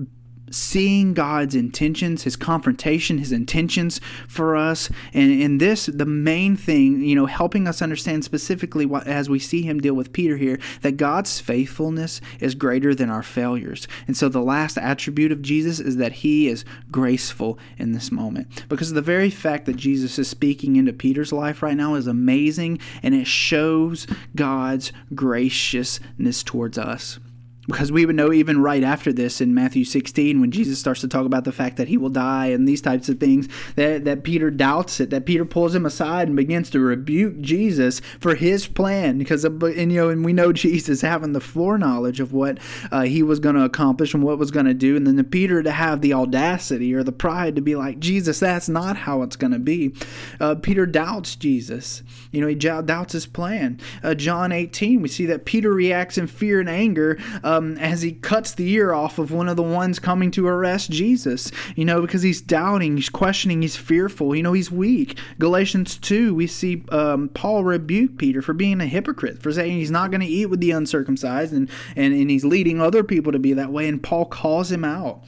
seeing 0.54 1.14
God's 1.14 1.56
intentions, 1.56 2.24
His 2.24 2.36
confrontation, 2.36 3.18
His 3.18 3.32
intentions 3.32 4.00
for 4.28 4.56
us. 4.56 4.90
And 5.14 5.32
in 5.32 5.58
this, 5.58 5.88
the 5.88 6.06
main 6.06 6.56
thing, 6.56 7.02
you 7.02 7.16
know, 7.16 7.26
helping 7.26 7.68
us 7.68 7.82
understand 7.82 8.24
specifically 8.24 8.86
what, 8.86 9.08
as 9.08 9.30
we 9.30 9.40
see 9.40 9.64
Him 9.64 9.80
deal 9.80 9.94
with 9.94 10.14
Peter 10.14 10.38
here, 10.38 10.60
that 10.82 10.98
God's 10.98 11.40
faithfulness 11.40 12.22
is 12.40 12.56
greater 12.56 12.94
than 12.94 13.10
our 13.10 13.24
failures. 13.24 13.88
And 14.08 14.16
so 14.16 14.30
the 14.30 14.42
last 14.42 14.78
attribute 14.78 15.32
of 15.32 15.42
Jesus 15.42 15.80
is 15.80 15.98
that 15.98 16.14
He 16.14 16.48
is 16.48 16.66
graceful 16.92 17.58
in 17.78 17.92
this 17.94 18.12
moment. 18.12 18.66
Because 18.70 18.94
the 18.94 19.02
very 19.02 19.30
fact 19.30 19.66
that 19.66 19.76
Jesus 19.76 20.20
is 20.20 20.28
speaking 20.28 20.76
into 20.76 20.94
Peter's 20.94 21.34
life 21.34 21.64
right 21.64 21.78
now 21.78 21.96
is 21.96 22.08
amazing 22.08 22.80
and 23.02 23.16
it 23.16 23.28
shows 23.28 24.08
God's 24.36 24.92
graciousness 25.14 26.44
towards 26.44 26.78
us. 26.78 27.20
Because 27.68 27.94
we 27.94 28.06
would 28.06 28.18
know 28.18 28.34
even 28.34 28.62
right 28.62 28.84
after 28.84 29.14
this 29.14 29.40
in 29.40 29.54
Matthew 29.54 29.86
16, 29.86 30.42
when 30.42 30.52
Jesus 30.52 30.80
starts 30.80 31.00
to 31.02 31.08
talk 31.08 31.26
about 31.26 31.46
the 31.46 31.52
fact 31.54 31.78
that 31.78 31.88
he 31.88 31.98
will 31.98 32.10
die 32.10 32.48
and 32.48 32.68
these 32.68 32.82
types 32.82 33.08
of 33.08 33.22
things, 33.22 33.48
that, 33.76 34.04
that 34.04 34.24
Peter 34.24 34.52
doubts 34.52 35.00
it, 35.00 35.10
that 35.12 35.26
Peter 35.26 35.46
pulls 35.46 35.74
him 35.74 35.86
aside 35.86 36.28
and 36.28 36.36
begins 36.36 36.70
to 36.72 36.82
rebuke 36.82 37.40
Jesus 37.40 38.02
for 38.20 38.36
his 38.36 38.68
plan. 38.68 39.18
Because, 39.18 39.46
of, 39.46 39.64
and, 39.64 39.94
you 39.94 40.02
know, 40.02 40.10
and 40.10 40.26
we 40.26 40.34
know 40.34 40.52
Jesus 40.52 41.02
having 41.02 41.32
the 41.32 41.40
foreknowledge 41.40 42.20
of 42.20 42.34
what 42.34 42.60
uh, 42.92 43.04
he 43.04 43.24
was 43.24 43.40
going 43.40 43.56
to 43.56 43.64
accomplish 43.64 44.14
and 44.14 44.24
what 44.24 44.38
was 44.38 44.52
going 44.52 44.66
to 44.66 44.74
do. 44.74 44.98
And 44.98 45.08
then 45.08 45.16
the 45.16 45.24
Peter 45.24 45.64
to 45.64 45.72
have 45.72 46.02
the 46.02 46.14
audacity 46.14 46.94
or 46.94 47.02
the 47.02 47.14
pride 47.14 47.56
to 47.56 47.62
be 47.62 47.76
like, 47.76 48.00
Jesus, 48.00 48.42
that's 48.42 48.68
not 48.68 48.98
how 48.98 49.22
it's 49.22 49.38
going 49.38 49.54
to 49.54 49.60
be. 49.60 49.96
Uh, 50.38 50.56
Peter 50.56 50.86
doubts 50.86 51.38
Jesus. 51.38 52.04
You 52.32 52.42
know, 52.42 52.48
he 52.48 52.56
doubts 52.56 53.14
his 53.14 53.26
plan. 53.26 53.80
Uh, 54.04 54.16
John 54.16 54.52
18, 54.52 55.02
we 55.02 55.08
see 55.08 55.26
that 55.28 55.46
Peter 55.46 55.72
reacts 55.72 56.18
in 56.18 56.28
fear 56.28 56.60
and 56.60 56.70
anger. 56.70 57.18
Uh, 57.42 57.53
um, 57.58 57.78
as 57.78 58.02
he 58.02 58.14
cuts 58.14 58.54
the 58.54 58.70
ear 58.72 58.94
off 58.94 59.18
of 59.20 59.32
one 59.32 59.50
of 59.50 59.56
the 59.56 59.64
ones 59.64 60.00
coming 60.00 60.32
to 60.32 60.48
arrest 60.48 60.90
Jesus, 60.90 61.52
you 61.76 61.86
know, 61.86 62.02
because 62.02 62.22
he's 62.22 62.42
doubting, 62.42 62.96
he's 62.98 63.10
questioning, 63.10 63.62
he's 63.62 63.76
fearful, 63.76 64.36
you 64.36 64.44
know, 64.44 64.54
he's 64.54 64.72
weak. 64.72 65.18
Galatians 65.40 65.98
2, 65.98 66.34
we 66.34 66.48
see 66.48 66.84
um, 66.90 67.30
Paul 67.30 67.64
rebuke 67.64 68.18
Peter 68.18 68.42
for 68.42 68.54
being 68.54 68.82
a 68.82 68.86
hypocrite, 68.86 69.42
for 69.42 69.52
saying 69.52 69.74
he's 69.74 69.92
not 69.92 70.12
going 70.12 70.22
to 70.22 70.28
eat 70.28 70.48
with 70.48 70.60
the 70.60 70.72
uncircumcised, 70.72 71.54
and, 71.54 71.70
and, 71.96 72.14
and 72.14 72.30
he's 72.30 72.46
leading 72.46 72.82
other 72.82 73.04
people 73.04 73.32
to 73.32 73.40
be 73.40 73.54
that 73.54 73.72
way, 73.72 73.88
and 73.88 74.02
Paul 74.02 74.26
calls 74.26 74.72
him 74.72 74.84
out. 74.84 75.24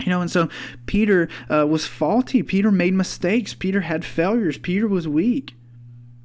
You 0.00 0.10
know, 0.10 0.20
and 0.20 0.30
so 0.30 0.50
Peter 0.84 1.28
uh, 1.50 1.66
was 1.66 1.86
faulty. 1.86 2.42
Peter 2.42 2.70
made 2.70 2.92
mistakes. 2.92 3.54
Peter 3.54 3.80
had 3.80 4.04
failures. 4.04 4.58
Peter 4.58 4.86
was 4.86 5.08
weak. 5.08 5.54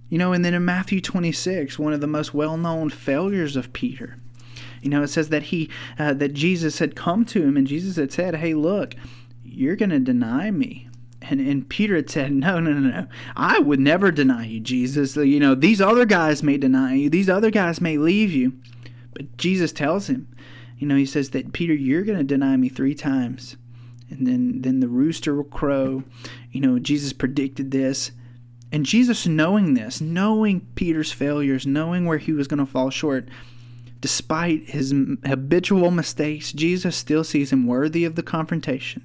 You 0.10 0.18
know, 0.18 0.34
and 0.34 0.44
then 0.44 0.54
in 0.54 0.66
Matthew 0.66 1.00
26, 1.00 1.80
one 1.80 1.94
of 1.94 2.02
the 2.02 2.08
most 2.08 2.34
well 2.34 2.58
known 2.58 2.90
failures 2.90 3.56
of 3.56 3.72
Peter, 3.72 4.18
you 4.82 4.90
know, 4.90 5.04
it 5.04 5.10
says 5.10 5.30
that 5.30 5.44
he 5.44 5.70
uh, 6.00 6.14
that 6.14 6.34
Jesus 6.34 6.80
had 6.80 6.96
come 6.96 7.26
to 7.26 7.44
him 7.44 7.58
and 7.58 7.68
Jesus 7.68 7.96
had 7.96 8.12
said, 8.12 8.36
"Hey, 8.36 8.54
look, 8.54 8.96
you're 9.44 9.76
going 9.76 9.90
to 9.90 10.00
deny 10.00 10.52
me." 10.52 10.88
And, 11.24 11.40
and 11.40 11.70
Peter 11.70 11.96
had 11.96 12.10
said, 12.10 12.32
No, 12.34 12.60
no, 12.60 12.74
no, 12.74 12.90
no. 12.90 13.08
I 13.36 13.60
would 13.60 13.80
never 13.80 14.12
deny 14.12 14.48
you, 14.48 14.60
Jesus. 14.60 15.16
You 15.16 15.40
know, 15.40 15.54
these 15.54 15.80
other 15.80 16.06
guys 16.06 16.42
may 16.42 16.58
deny 16.58 16.96
you, 16.96 17.10
these 17.10 17.30
other 17.30 17.52
guys 17.52 17.80
may 17.80 17.98
leave 17.98 18.32
you. 18.32 18.54
But 19.14 19.38
Jesus 19.38 19.72
tells 19.72 20.08
him, 20.08 20.28
you 20.80 20.88
know, 20.88 20.96
he 20.96 21.06
says 21.06 21.30
that, 21.32 21.54
Peter, 21.54 21.74
you're 21.74 22.02
going 22.04 22.18
to 22.18 22.24
deny 22.24 22.58
me 22.58 22.70
three 22.70 22.96
times. 22.96 23.56
and 24.10 24.26
then 24.26 24.62
then 24.62 24.80
the 24.80 24.88
rooster 24.88 25.36
will 25.36 25.44
crow. 25.44 26.04
You 26.52 26.62
know, 26.62 26.80
Jesus 26.80 27.14
predicted 27.14 27.72
this. 27.72 28.12
And 28.72 28.86
Jesus 28.86 29.28
knowing 29.28 29.74
this, 29.74 30.02
knowing 30.02 30.62
Peter's 30.76 31.12
failures, 31.12 31.68
knowing 31.68 32.06
where 32.06 32.18
he 32.18 32.32
was 32.32 32.48
going 32.48 32.60
to 32.60 32.66
fall 32.66 32.90
short, 32.90 33.28
despite 34.02 34.70
his 34.70 34.94
habitual 35.26 35.92
mistakes, 35.92 36.52
Jesus 36.52 36.96
still 36.96 37.24
sees 37.24 37.54
him 37.54 37.68
worthy 37.68 38.04
of 38.04 38.16
the 38.16 38.24
confrontation, 38.24 39.04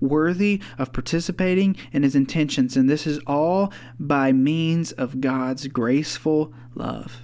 worthy 0.00 0.60
of 0.78 0.92
participating 0.92 1.76
in 1.92 2.02
his 2.02 2.16
intentions, 2.16 2.76
and 2.76 2.88
this 2.88 3.06
is 3.06 3.20
all 3.26 3.72
by 4.00 4.32
means 4.32 4.92
of 4.92 5.20
God's 5.20 5.68
graceful 5.68 6.52
love. 6.74 7.22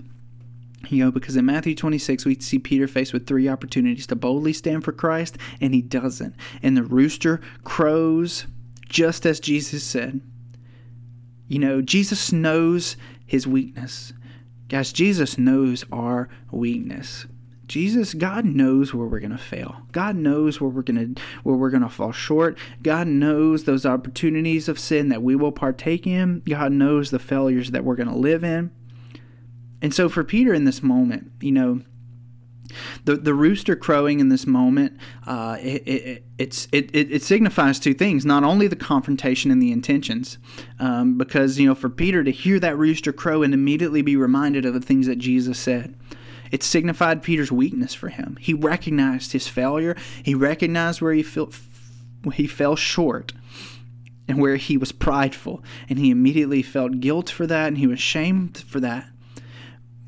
You 0.88 1.04
know, 1.04 1.10
because 1.10 1.36
in 1.36 1.44
Matthew 1.44 1.74
26, 1.74 2.24
we 2.24 2.36
see 2.36 2.58
Peter 2.58 2.86
faced 2.86 3.12
with 3.12 3.26
three 3.26 3.48
opportunities 3.48 4.06
to 4.06 4.16
boldly 4.16 4.52
stand 4.52 4.84
for 4.84 4.92
Christ, 4.92 5.36
and 5.60 5.74
he 5.74 5.82
doesn't. 5.82 6.34
And 6.62 6.76
the 6.76 6.84
rooster 6.84 7.40
crows 7.64 8.46
just 8.88 9.26
as 9.26 9.40
Jesus 9.40 9.82
said. 9.82 10.20
You 11.46 11.58
know, 11.58 11.82
Jesus 11.82 12.32
knows 12.32 12.96
his 13.26 13.46
weakness. 13.46 14.12
Guys, 14.68 14.92
Jesus 14.92 15.38
knows 15.38 15.84
our 15.90 16.28
weakness. 16.50 17.26
Jesus, 17.66 18.14
God 18.14 18.44
knows 18.44 18.94
where 18.94 19.06
we're 19.06 19.20
going 19.20 19.30
to 19.30 19.38
fail. 19.38 19.82
God 19.92 20.16
knows 20.16 20.60
where 20.60 20.70
we're 20.70 20.82
going 20.82 21.14
to 21.14 21.22
where 21.42 21.56
we're 21.56 21.70
going 21.70 21.82
to 21.82 21.88
fall 21.88 22.12
short. 22.12 22.56
God 22.82 23.06
knows 23.06 23.64
those 23.64 23.84
opportunities 23.84 24.68
of 24.68 24.78
sin 24.78 25.10
that 25.10 25.22
we 25.22 25.36
will 25.36 25.52
partake 25.52 26.06
in. 26.06 26.40
God 26.48 26.72
knows 26.72 27.10
the 27.10 27.18
failures 27.18 27.70
that 27.70 27.84
we're 27.84 27.94
going 27.94 28.08
to 28.08 28.16
live 28.16 28.42
in. 28.42 28.70
And 29.82 29.94
so 29.94 30.08
for 30.08 30.24
Peter 30.24 30.54
in 30.54 30.64
this 30.64 30.82
moment, 30.82 31.30
you 31.40 31.52
know, 31.52 31.82
the 33.04 33.16
the 33.16 33.34
rooster 33.34 33.76
crowing 33.76 34.20
in 34.20 34.28
this 34.28 34.46
moment, 34.46 34.98
uh, 35.26 35.56
it, 35.60 35.82
it, 35.86 36.24
it's 36.38 36.68
it, 36.72 36.94
it, 36.94 37.22
signifies 37.22 37.78
two 37.78 37.94
things: 37.94 38.24
not 38.24 38.44
only 38.44 38.66
the 38.66 38.76
confrontation 38.76 39.50
and 39.50 39.62
the 39.62 39.72
intentions, 39.72 40.38
um, 40.78 41.16
because 41.16 41.58
you 41.58 41.66
know 41.66 41.74
for 41.74 41.88
Peter 41.88 42.22
to 42.24 42.30
hear 42.30 42.58
that 42.60 42.76
rooster 42.76 43.12
crow 43.12 43.42
and 43.42 43.54
immediately 43.54 44.02
be 44.02 44.16
reminded 44.16 44.64
of 44.64 44.74
the 44.74 44.80
things 44.80 45.06
that 45.06 45.16
Jesus 45.16 45.58
said, 45.58 45.94
it 46.50 46.62
signified 46.62 47.22
Peter's 47.22 47.52
weakness 47.52 47.94
for 47.94 48.08
him. 48.08 48.36
He 48.40 48.54
recognized 48.54 49.32
his 49.32 49.48
failure. 49.48 49.96
He 50.22 50.34
recognized 50.34 51.00
where 51.00 51.14
he 51.14 51.22
felt 51.22 51.58
he 52.34 52.46
fell 52.46 52.76
short, 52.76 53.32
and 54.26 54.38
where 54.40 54.56
he 54.56 54.76
was 54.76 54.92
prideful, 54.92 55.62
and 55.88 55.98
he 55.98 56.10
immediately 56.10 56.62
felt 56.62 57.00
guilt 57.00 57.30
for 57.30 57.46
that, 57.46 57.68
and 57.68 57.78
he 57.78 57.86
was 57.86 58.00
shamed 58.00 58.58
for 58.58 58.80
that 58.80 59.08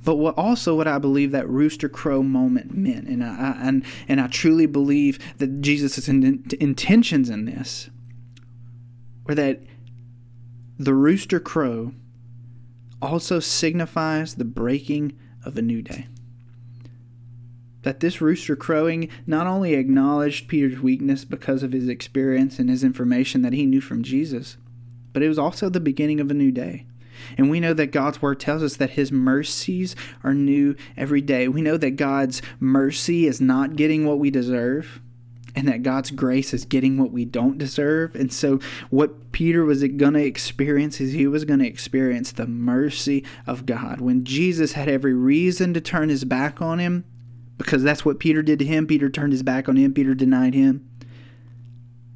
but 0.04 0.16
what 0.16 0.36
also 0.38 0.74
what 0.74 0.88
I 0.88 0.98
believe 0.98 1.30
that 1.32 1.48
rooster 1.48 1.88
crow 1.88 2.22
moment 2.22 2.76
meant, 2.76 3.06
and 3.06 3.22
I, 3.22 3.56
and 3.60 3.84
and 4.08 4.20
I 4.20 4.28
truly 4.28 4.66
believe 4.66 5.18
that 5.38 5.60
Jesus' 5.60 6.08
intentions 6.08 7.28
in 7.28 7.44
this 7.44 7.90
were 9.24 9.34
that 9.34 9.60
the 10.78 10.94
rooster 10.94 11.38
crow 11.38 11.92
also 13.02 13.40
signifies 13.40 14.34
the 14.34 14.44
breaking 14.44 15.12
of 15.44 15.56
a 15.56 15.62
new 15.62 15.82
day. 15.82 16.06
That 17.82 18.00
this 18.00 18.20
rooster 18.20 18.56
crowing 18.56 19.08
not 19.26 19.46
only 19.46 19.74
acknowledged 19.74 20.48
Peter's 20.48 20.80
weakness 20.80 21.24
because 21.24 21.62
of 21.62 21.72
his 21.72 21.88
experience 21.88 22.58
and 22.58 22.68
his 22.68 22.84
information 22.84 23.42
that 23.42 23.54
he 23.54 23.64
knew 23.64 23.80
from 23.80 24.02
Jesus, 24.02 24.56
but 25.12 25.22
it 25.22 25.28
was 25.28 25.38
also 25.38 25.68
the 25.68 25.80
beginning 25.80 26.20
of 26.20 26.30
a 26.30 26.34
new 26.34 26.50
day. 26.50 26.86
And 27.37 27.50
we 27.50 27.61
know 27.61 27.74
that 27.74 27.88
God's 27.92 28.22
word 28.22 28.40
tells 28.40 28.62
us 28.62 28.76
that 28.76 28.90
his 28.90 29.12
mercies 29.12 29.96
are 30.22 30.35
new 30.35 30.76
every 30.96 31.20
day. 31.20 31.48
We 31.48 31.62
know 31.62 31.76
that 31.76 31.92
God's 31.92 32.42
mercy 32.59 33.26
is 33.26 33.40
not 33.40 33.76
getting 33.76 34.06
what 34.06 34.18
we 34.18 34.30
deserve 34.30 35.00
and 35.54 35.68
that 35.68 35.83
God's 35.83 36.11
grace 36.11 36.54
is 36.54 36.64
getting 36.64 36.98
what 36.98 37.11
we 37.11 37.24
don't 37.24 37.59
deserve. 37.59 38.14
And 38.14 38.33
so, 38.33 38.61
what 38.88 39.33
Peter 39.33 39.64
was 39.64 39.83
going 39.83 40.14
to 40.14 40.24
experience 40.24 41.00
is 41.00 41.12
he 41.12 41.26
was 41.26 41.44
going 41.44 41.61
to 41.61 41.66
experience 41.66 42.33
the 42.33 42.46
mercy 42.46 43.24
of 43.46 43.66
God. 43.66 44.00
When 44.00 44.24
Jesus 44.24 44.72
had 44.72 44.88
every 44.88 45.14
reason 45.14 45.74
to 45.74 45.80
turn 45.80 46.09
his 46.09 46.24
back 46.24 46.62
on 46.62 46.78
him, 46.78 47.04
because 47.59 47.83
that's 47.83 48.04
what 48.04 48.18
Peter 48.18 48.42
did 48.42 48.59
to 48.61 48.64
him, 48.64 48.87
Peter 48.87 49.11
turned 49.11 49.33
his 49.33 49.42
back 49.42 49.68
on 49.68 49.76
him, 49.76 49.92
Peter 49.92 50.14
denied 50.14 50.54
him. 50.54 50.88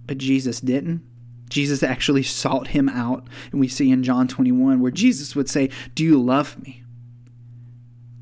But 0.06 0.18
Jesus 0.18 0.60
didn't. 0.60 1.02
Jesus 1.54 1.84
actually 1.84 2.24
sought 2.24 2.68
him 2.68 2.88
out. 2.88 3.28
And 3.52 3.60
we 3.60 3.68
see 3.68 3.92
in 3.92 4.02
John 4.02 4.26
21 4.26 4.80
where 4.80 4.90
Jesus 4.90 5.36
would 5.36 5.48
say, 5.48 5.70
Do 5.94 6.02
you 6.02 6.20
love 6.20 6.60
me? 6.60 6.82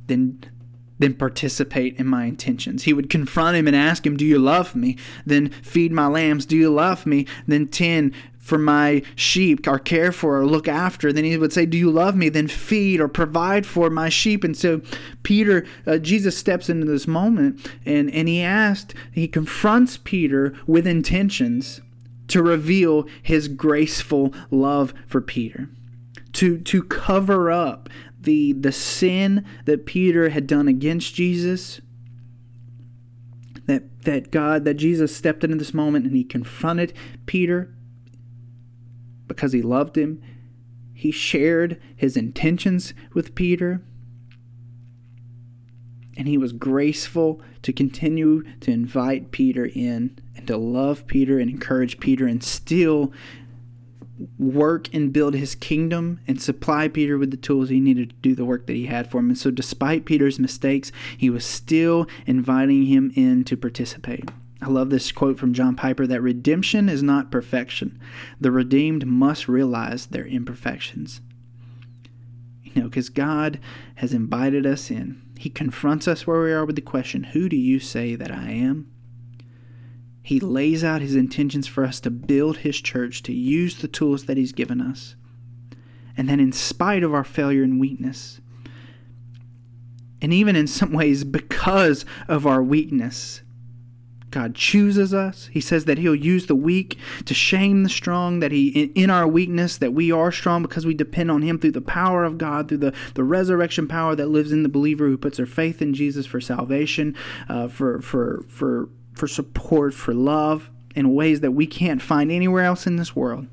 Then, 0.07 0.45
then 0.99 1.15
participate 1.15 1.97
in 1.97 2.07
my 2.07 2.27
intentions. 2.27 2.83
He 2.83 2.93
would 2.93 3.09
confront 3.09 3.57
him 3.57 3.67
and 3.67 3.75
ask 3.75 4.07
him, 4.07 4.19
Do 4.19 4.27
you 4.27 4.39
love 4.39 4.77
me? 4.77 4.99
Then 5.25 5.49
feed 5.49 5.93
my 5.93 6.09
lambs. 6.09 6.45
Do 6.45 6.59
you 6.59 6.69
love 6.71 7.07
me? 7.07 7.27
Then 7.47 7.69
tend 7.69 8.13
for 8.39 8.59
my 8.59 9.03
sheep 9.15 9.67
or 9.67 9.79
care 9.79 10.13
for 10.13 10.41
or 10.41 10.45
look 10.45 10.69
after. 10.69 11.11
Then 11.11 11.25
he 11.25 11.39
would 11.39 11.55
say, 11.55 11.65
Do 11.65 11.79
you 11.79 11.91
love 11.91 12.15
me? 12.15 12.29
Then 12.29 12.49
feed 12.49 13.01
or 13.01 13.09
provide 13.09 13.65
for 13.65 13.89
my 13.89 14.11
sheep. 14.11 14.45
And 14.45 14.55
so 14.55 14.83
Peter, 15.23 15.65
uh, 15.87 15.97
Jesus 15.97 16.37
steps 16.37 16.69
into 16.69 16.85
this 16.85 17.07
moment 17.07 17.67
and, 17.87 18.13
and 18.13 18.29
he 18.29 18.43
asked, 18.43 18.95
he 19.11 19.27
confronts 19.27 19.97
Peter 19.97 20.55
with 20.67 20.87
intentions 20.87 21.81
to 22.33 22.43
reveal 22.43 23.07
his 23.23 23.47
graceful 23.47 24.33
love 24.51 24.95
for 25.07 25.21
Peter, 25.21 25.69
to, 26.33 26.59
to 26.61 26.83
cover 26.83 27.51
up 27.51 27.91
the, 28.19 28.55
the 28.55 28.73
sin 28.73 29.45
that 29.67 29.85
Peter 29.85 30.31
had 30.31 30.47
done 30.47 30.67
against 30.67 31.15
Jesus. 31.15 31.83
That, 33.67 34.05
that 34.05 34.31
God, 34.31 34.65
that 34.65 34.75
Jesus 34.75 35.15
stepped 35.15 35.45
into 35.45 35.57
this 35.57 35.75
moment 35.75 36.07
and 36.07 36.17
he 36.17 36.25
confronted 36.25 36.95
Peter 37.27 37.75
because 39.29 39.53
he 39.53 39.61
loved 39.61 39.99
him. 39.99 40.23
He 40.95 41.11
shared 41.11 41.79
his 41.95 42.17
intentions 42.17 42.95
with 43.13 43.35
Peter 43.35 43.83
and 46.17 46.27
he 46.27 46.39
was 46.39 46.53
graceful 46.53 47.43
to 47.61 47.75
continue 47.75 48.43
to 48.61 48.71
invite 48.71 49.33
Peter 49.33 49.67
in 49.67 50.19
and 50.37 50.47
to 50.47 50.57
love 50.57 51.07
Peter 51.07 51.39
and 51.39 51.51
encourage 51.51 52.01
Peter 52.01 52.27
and 52.27 52.43
still 52.43 53.13
work 54.39 54.93
and 54.95 55.13
build 55.13 55.35
his 55.35 55.55
kingdom 55.55 56.21
and 56.27 56.41
supply 56.41 56.89
Peter 56.89 57.19
with 57.19 57.31
the 57.31 57.37
tools 57.37 57.69
he 57.69 57.81
needed 57.81 58.11
to 58.11 58.17
do 58.17 58.35
the 58.35 58.45
work 58.45 58.67
that 58.67 58.77
he 58.77 58.87
had 58.87 59.11
for 59.11 59.19
him. 59.19 59.31
And 59.31 59.39
so, 59.39 59.51
despite 59.51 60.05
Peter's 60.05 60.39
mistakes, 60.39 60.93
he 61.17 61.31
was 61.31 61.45
still 61.45 62.07
inviting 62.27 62.85
him 62.87 63.13
in 63.15 63.45
to 63.45 63.57
participate. 63.57 64.31
I 64.61 64.69
love 64.69 64.91
this 64.91 65.11
quote 65.11 65.39
from 65.39 65.55
John 65.55 65.75
Piper 65.75 66.07
that 66.07 66.23
redemption 66.23 66.89
is 66.89 67.03
not 67.03 67.33
perfection. 67.33 67.99
The 68.41 68.53
redeemed 68.53 69.07
must 69.07 69.49
realize 69.49 70.07
their 70.07 70.25
imperfections. 70.25 71.21
You 72.63 72.83
know, 72.83 72.89
because 72.89 73.09
God 73.09 73.59
has 73.97 74.15
invited 74.15 74.65
us 74.65 74.91
in. 74.91 75.21
He 75.37 75.51
confronts 75.51 76.07
us 76.07 76.27
where 76.27 76.41
we 76.41 76.53
are 76.53 76.65
with 76.65 76.77
the 76.77 76.83
question, 76.83 77.25
Who 77.25 77.49
do 77.49 77.57
you 77.57 77.81
say 77.81 78.15
that 78.15 78.31
I 78.31 78.51
am? 78.53 78.89
He 80.23 80.39
lays 80.39 80.85
out 80.85 81.03
his 81.03 81.17
intentions 81.17 81.67
for 81.67 81.85
us 81.85 81.99
to 82.01 82.11
build 82.11 82.59
his 82.59 82.81
church, 82.81 83.23
to 83.25 83.33
use 83.33 83.77
the 83.77 83.89
tools 83.89 84.27
that 84.27 84.37
he's 84.37 84.53
given 84.53 84.81
us. 84.81 85.17
And 86.17 86.29
then, 86.29 86.41
in 86.41 86.53
spite 86.53 87.03
of 87.03 87.15
our 87.15 87.25
failure 87.25 87.63
and 87.63 87.81
weakness, 87.81 88.41
and 90.21 90.33
even 90.33 90.55
in 90.55 90.67
some 90.69 90.93
ways 90.93 91.25
because 91.25 92.05
of 92.29 92.47
our 92.47 92.63
weakness, 92.63 93.43
God 94.33 94.55
chooses 94.55 95.13
us. 95.13 95.49
He 95.53 95.61
says 95.61 95.85
that 95.85 95.99
He'll 95.99 96.15
use 96.15 96.47
the 96.47 96.55
weak 96.55 96.99
to 97.27 97.35
shame 97.35 97.83
the 97.83 97.89
strong, 97.89 98.41
that 98.41 98.51
He, 98.51 98.85
in 98.95 99.11
our 99.11 99.29
weakness, 99.29 99.77
that 99.77 99.93
we 99.93 100.11
are 100.11 100.33
strong 100.33 100.63
because 100.63 100.87
we 100.87 100.95
depend 100.95 101.31
on 101.31 101.43
Him 101.43 101.59
through 101.59 101.73
the 101.73 101.81
power 101.81 102.25
of 102.25 102.39
God, 102.39 102.69
through 102.69 102.79
the, 102.79 102.95
the 103.15 103.25
resurrection 103.25 103.87
power 103.87 104.17
that 104.17 104.29
lives 104.29 104.51
in 104.51 104.63
the 104.63 104.69
believer 104.69 105.07
who 105.07 105.19
puts 105.19 105.37
their 105.37 105.47
faith 105.47 105.83
in 105.83 105.93
Jesus 105.93 106.27
for 106.27 106.41
salvation, 106.41 107.15
uh, 107.49 107.69
for, 107.69 108.01
for, 108.01 108.45
for, 108.49 108.89
for 109.13 109.27
support, 109.27 109.95
for 109.95 110.15
love, 110.15 110.71
in 110.95 111.15
ways 111.15 111.41
that 111.41 111.53
we 111.53 111.67
can't 111.67 112.03
find 112.03 112.31
anywhere 112.31 112.65
else 112.65 112.87
in 112.87 112.97
this 112.97 113.17
world. 113.17 113.47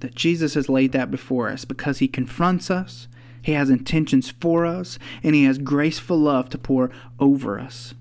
That 0.00 0.14
Jesus 0.14 0.54
has 0.54 0.68
laid 0.68 0.92
that 0.92 1.10
before 1.10 1.48
us 1.48 1.64
because 1.64 1.98
He 1.98 2.08
confronts 2.08 2.70
us, 2.70 3.08
He 3.42 3.52
has 3.52 3.70
intentions 3.70 4.30
for 4.30 4.66
us, 4.66 4.98
and 5.22 5.34
He 5.34 5.44
has 5.44 5.58
graceful 5.58 6.18
love 6.18 6.48
to 6.50 6.58
pour 6.58 6.90
over 7.18 7.58
us. 7.58 7.94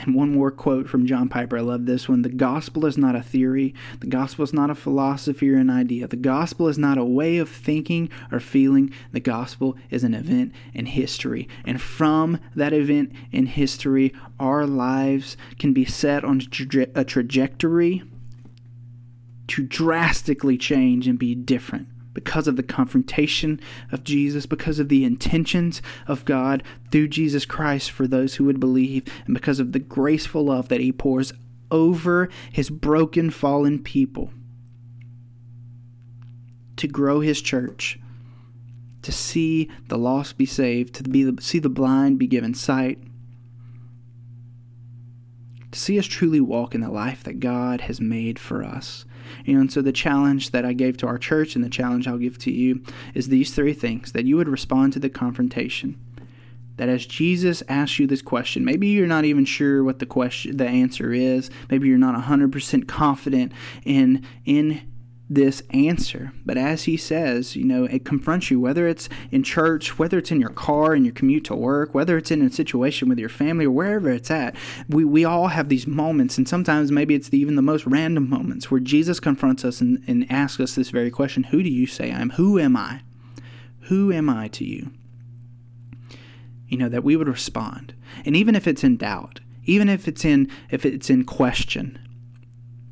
And 0.00 0.14
one 0.14 0.32
more 0.32 0.50
quote 0.50 0.88
from 0.88 1.06
John 1.06 1.28
Piper. 1.28 1.56
I 1.56 1.62
love 1.62 1.86
this 1.86 2.08
one. 2.08 2.22
The 2.22 2.28
gospel 2.28 2.84
is 2.84 2.98
not 2.98 3.16
a 3.16 3.22
theory. 3.22 3.74
The 4.00 4.06
gospel 4.06 4.44
is 4.44 4.52
not 4.52 4.70
a 4.70 4.74
philosophy 4.74 5.50
or 5.50 5.56
an 5.56 5.70
idea. 5.70 6.06
The 6.06 6.16
gospel 6.16 6.68
is 6.68 6.76
not 6.76 6.98
a 6.98 7.04
way 7.04 7.38
of 7.38 7.48
thinking 7.48 8.10
or 8.30 8.38
feeling. 8.38 8.92
The 9.12 9.20
gospel 9.20 9.76
is 9.90 10.04
an 10.04 10.14
event 10.14 10.52
in 10.74 10.86
history. 10.86 11.48
And 11.64 11.80
from 11.80 12.38
that 12.54 12.74
event 12.74 13.12
in 13.32 13.46
history, 13.46 14.12
our 14.38 14.66
lives 14.66 15.36
can 15.58 15.72
be 15.72 15.84
set 15.86 16.24
on 16.24 16.42
a 16.94 17.04
trajectory 17.04 18.02
to 19.48 19.62
drastically 19.62 20.58
change 20.58 21.08
and 21.08 21.18
be 21.18 21.34
different 21.34 21.88
because 22.16 22.48
of 22.48 22.56
the 22.56 22.62
confrontation 22.62 23.60
of 23.92 24.02
Jesus, 24.02 24.46
because 24.46 24.80
of 24.80 24.88
the 24.88 25.04
intentions 25.04 25.82
of 26.08 26.24
God 26.24 26.62
through 26.90 27.08
Jesus 27.08 27.44
Christ 27.44 27.90
for 27.90 28.08
those 28.08 28.36
who 28.36 28.44
would 28.44 28.58
believe, 28.58 29.04
and 29.26 29.34
because 29.34 29.60
of 29.60 29.72
the 29.72 29.78
graceful 29.78 30.46
love 30.46 30.68
that 30.68 30.80
He 30.80 30.90
pours 30.90 31.32
over 31.70 32.28
his 32.52 32.70
broken, 32.70 33.30
fallen 33.30 33.82
people, 33.82 34.30
to 36.76 36.86
grow 36.86 37.20
his 37.20 37.40
church, 37.40 37.98
to 39.02 39.12
see 39.12 39.70
the 39.88 39.98
lost 39.98 40.36
be 40.36 40.46
saved, 40.46 40.94
to 40.94 41.02
be, 41.02 41.30
see 41.40 41.58
the 41.58 41.68
blind 41.68 42.18
be 42.18 42.26
given 42.26 42.54
sight, 42.54 42.98
to 45.70 45.78
see 45.78 45.98
us 45.98 46.06
truly 46.06 46.40
walk 46.40 46.74
in 46.74 46.80
the 46.80 46.90
life 46.90 47.22
that 47.24 47.40
God 47.40 47.82
has 47.82 48.00
made 48.00 48.38
for 48.38 48.64
us. 48.64 49.04
And 49.46 49.72
so 49.72 49.82
the 49.82 49.92
challenge 49.92 50.50
that 50.50 50.64
I 50.64 50.72
gave 50.72 50.96
to 50.98 51.06
our 51.06 51.18
church 51.18 51.54
and 51.54 51.64
the 51.64 51.70
challenge 51.70 52.06
I'll 52.06 52.18
give 52.18 52.38
to 52.38 52.50
you 52.50 52.82
is 53.14 53.28
these 53.28 53.54
three 53.54 53.72
things 53.72 54.12
that 54.12 54.24
you 54.24 54.36
would 54.36 54.48
respond 54.48 54.92
to 54.94 54.98
the 54.98 55.10
confrontation. 55.10 55.98
That 56.76 56.88
as 56.88 57.06
Jesus 57.06 57.62
asks 57.68 57.98
you 57.98 58.06
this 58.06 58.20
question, 58.20 58.64
maybe 58.64 58.88
you're 58.88 59.06
not 59.06 59.24
even 59.24 59.46
sure 59.46 59.82
what 59.82 59.98
the 59.98 60.06
question 60.06 60.58
the 60.58 60.68
answer 60.68 61.12
is. 61.12 61.50
Maybe 61.70 61.88
you're 61.88 61.96
not 61.96 62.22
100% 62.22 62.86
confident 62.86 63.52
in 63.84 64.26
in 64.44 64.82
this 65.28 65.62
answer. 65.70 66.32
But 66.44 66.56
as 66.56 66.84
he 66.84 66.96
says, 66.96 67.56
you 67.56 67.64
know, 67.64 67.84
it 67.84 68.04
confronts 68.04 68.50
you, 68.50 68.60
whether 68.60 68.86
it's 68.86 69.08
in 69.32 69.42
church, 69.42 69.98
whether 69.98 70.18
it's 70.18 70.30
in 70.30 70.40
your 70.40 70.50
car, 70.50 70.94
in 70.94 71.04
your 71.04 71.14
commute 71.14 71.44
to 71.46 71.56
work, 71.56 71.94
whether 71.94 72.16
it's 72.16 72.30
in 72.30 72.42
a 72.42 72.50
situation 72.50 73.08
with 73.08 73.18
your 73.18 73.28
family 73.28 73.64
or 73.64 73.72
wherever 73.72 74.10
it's 74.10 74.30
at. 74.30 74.54
We, 74.88 75.04
we 75.04 75.24
all 75.24 75.48
have 75.48 75.68
these 75.68 75.86
moments, 75.86 76.38
and 76.38 76.48
sometimes 76.48 76.92
maybe 76.92 77.14
it's 77.14 77.28
the, 77.28 77.38
even 77.38 77.56
the 77.56 77.62
most 77.62 77.86
random 77.86 78.30
moments 78.30 78.70
where 78.70 78.80
Jesus 78.80 79.18
confronts 79.18 79.64
us 79.64 79.80
and, 79.80 80.02
and 80.06 80.30
asks 80.30 80.60
us 80.60 80.74
this 80.74 80.90
very 80.90 81.10
question 81.10 81.44
Who 81.44 81.62
do 81.62 81.70
you 81.70 81.86
say 81.86 82.12
I 82.12 82.20
am? 82.20 82.30
Who 82.30 82.58
am 82.58 82.76
I? 82.76 83.02
Who 83.82 84.12
am 84.12 84.30
I 84.30 84.48
to 84.48 84.64
you? 84.64 84.92
You 86.68 86.78
know, 86.78 86.88
that 86.88 87.04
we 87.04 87.16
would 87.16 87.28
respond. 87.28 87.94
And 88.24 88.36
even 88.36 88.54
if 88.54 88.66
it's 88.66 88.84
in 88.84 88.96
doubt, 88.96 89.40
even 89.64 89.88
if 89.88 90.06
it's 90.06 90.24
in 90.24 90.48
if 90.70 90.86
it's 90.86 91.10
in 91.10 91.24
question, 91.24 91.98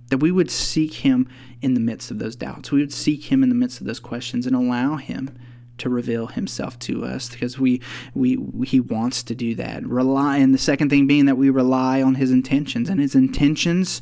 that 0.08 0.18
we 0.18 0.30
would 0.30 0.50
seek 0.50 0.94
him 0.94 1.28
in 1.62 1.74
the 1.74 1.80
midst 1.80 2.10
of 2.10 2.18
those 2.18 2.36
doubts. 2.36 2.70
We 2.70 2.80
would 2.80 2.92
seek 2.92 3.32
him 3.32 3.42
in 3.42 3.48
the 3.48 3.54
midst 3.54 3.80
of 3.80 3.86
those 3.86 4.00
questions 4.00 4.46
and 4.46 4.54
allow 4.54 4.96
him 4.96 5.36
to 5.78 5.88
reveal 5.88 6.28
himself 6.28 6.78
to 6.78 7.04
us 7.04 7.28
because 7.28 7.58
we, 7.58 7.80
we 8.14 8.38
he 8.66 8.80
wants 8.80 9.22
to 9.24 9.34
do 9.34 9.54
that. 9.56 9.84
Rely 9.86 10.38
and 10.38 10.54
the 10.54 10.58
second 10.58 10.90
thing 10.90 11.06
being 11.06 11.26
that 11.26 11.36
we 11.36 11.50
rely 11.50 12.00
on 12.00 12.14
his 12.16 12.30
intentions 12.30 12.88
and 12.88 13.00
his 13.00 13.14
intentions 13.14 14.00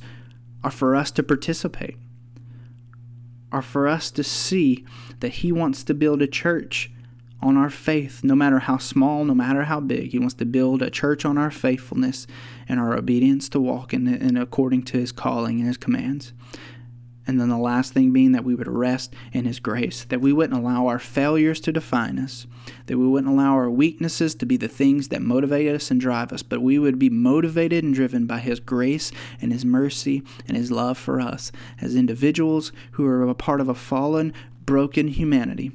are 0.62 0.70
for 0.70 0.94
us 0.94 1.10
to 1.12 1.22
participate. 1.22 1.96
Are 3.50 3.62
for 3.62 3.86
us 3.86 4.10
to 4.12 4.24
see 4.24 4.84
that 5.20 5.34
he 5.34 5.52
wants 5.52 5.84
to 5.84 5.94
build 5.94 6.22
a 6.22 6.26
church 6.26 6.90
on 7.42 7.56
our 7.56 7.70
faith, 7.70 8.22
no 8.22 8.34
matter 8.34 8.60
how 8.60 8.78
small, 8.78 9.24
no 9.24 9.34
matter 9.34 9.64
how 9.64 9.80
big. 9.80 10.12
He 10.12 10.18
wants 10.18 10.34
to 10.34 10.44
build 10.44 10.80
a 10.80 10.90
church 10.90 11.24
on 11.24 11.36
our 11.36 11.50
faithfulness 11.50 12.26
and 12.68 12.78
our 12.78 12.96
obedience 12.96 13.48
to 13.50 13.60
walk 13.60 13.92
in, 13.92 14.06
in 14.06 14.36
according 14.36 14.84
to 14.84 14.98
his 14.98 15.12
calling 15.12 15.58
and 15.58 15.66
his 15.66 15.76
commands. 15.76 16.32
And 17.26 17.40
then 17.40 17.48
the 17.48 17.58
last 17.58 17.92
thing 17.92 18.12
being 18.12 18.32
that 18.32 18.44
we 18.44 18.54
would 18.54 18.68
rest 18.68 19.14
in 19.32 19.44
His 19.44 19.60
grace, 19.60 20.04
that 20.04 20.20
we 20.20 20.32
wouldn't 20.32 20.58
allow 20.58 20.88
our 20.88 20.98
failures 20.98 21.60
to 21.60 21.72
define 21.72 22.18
us, 22.18 22.46
that 22.86 22.98
we 22.98 23.06
wouldn't 23.06 23.32
allow 23.32 23.52
our 23.52 23.70
weaknesses 23.70 24.34
to 24.36 24.46
be 24.46 24.56
the 24.56 24.68
things 24.68 25.08
that 25.08 25.22
motivate 25.22 25.72
us 25.72 25.90
and 25.90 26.00
drive 26.00 26.32
us, 26.32 26.42
but 26.42 26.62
we 26.62 26.78
would 26.78 26.98
be 26.98 27.10
motivated 27.10 27.84
and 27.84 27.94
driven 27.94 28.26
by 28.26 28.38
His 28.38 28.58
grace 28.58 29.12
and 29.40 29.52
His 29.52 29.64
mercy 29.64 30.22
and 30.48 30.56
His 30.56 30.72
love 30.72 30.98
for 30.98 31.20
us 31.20 31.52
as 31.80 31.94
individuals 31.94 32.72
who 32.92 33.06
are 33.06 33.22
a 33.28 33.34
part 33.34 33.60
of 33.60 33.68
a 33.68 33.74
fallen, 33.74 34.32
broken 34.64 35.08
humanity. 35.08 35.70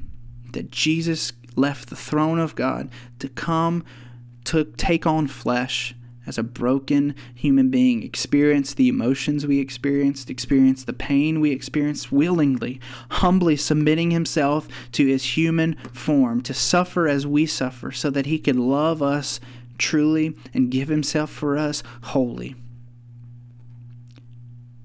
That 0.51 0.71
Jesus 0.71 1.32
left 1.58 1.89
the 1.89 1.96
throne 1.96 2.39
of 2.39 2.56
God 2.56 2.89
to 3.20 3.28
come 3.28 3.84
to 4.46 4.63
take 4.63 5.06
on 5.06 5.28
flesh 5.28 5.93
as 6.26 6.38
a 6.38 6.43
broken 6.43 7.15
human 7.34 7.70
being, 7.70 8.04
experience 8.04 8.74
the 8.74 8.89
emotions 8.89 9.48
we 9.48 9.60
experienced, 9.60 10.30
experience 10.30 10.84
the 10.84 10.91
pain 10.91 11.39
we 11.39 11.52
experienced 11.52 12.12
willingly, 12.12 12.82
humbly 13.12 13.56
submitting 13.56 14.12
himself 14.12 14.67
to 14.91 15.08
his 15.08 15.38
human 15.38 15.76
form 15.93 16.41
to 16.41 16.54
suffer 16.54 17.08
as 17.08 17.26
we 17.26 17.46
suffer, 17.46 17.91
so 17.91 18.10
that 18.10 18.26
he 18.26 18.38
could 18.38 18.58
love 18.58 19.02
us 19.02 19.39
truly 19.78 20.36
and 20.54 20.70
give 20.70 20.89
himself 20.89 21.30
for 21.30 21.58
us 21.58 21.82
wholly. 22.04 22.56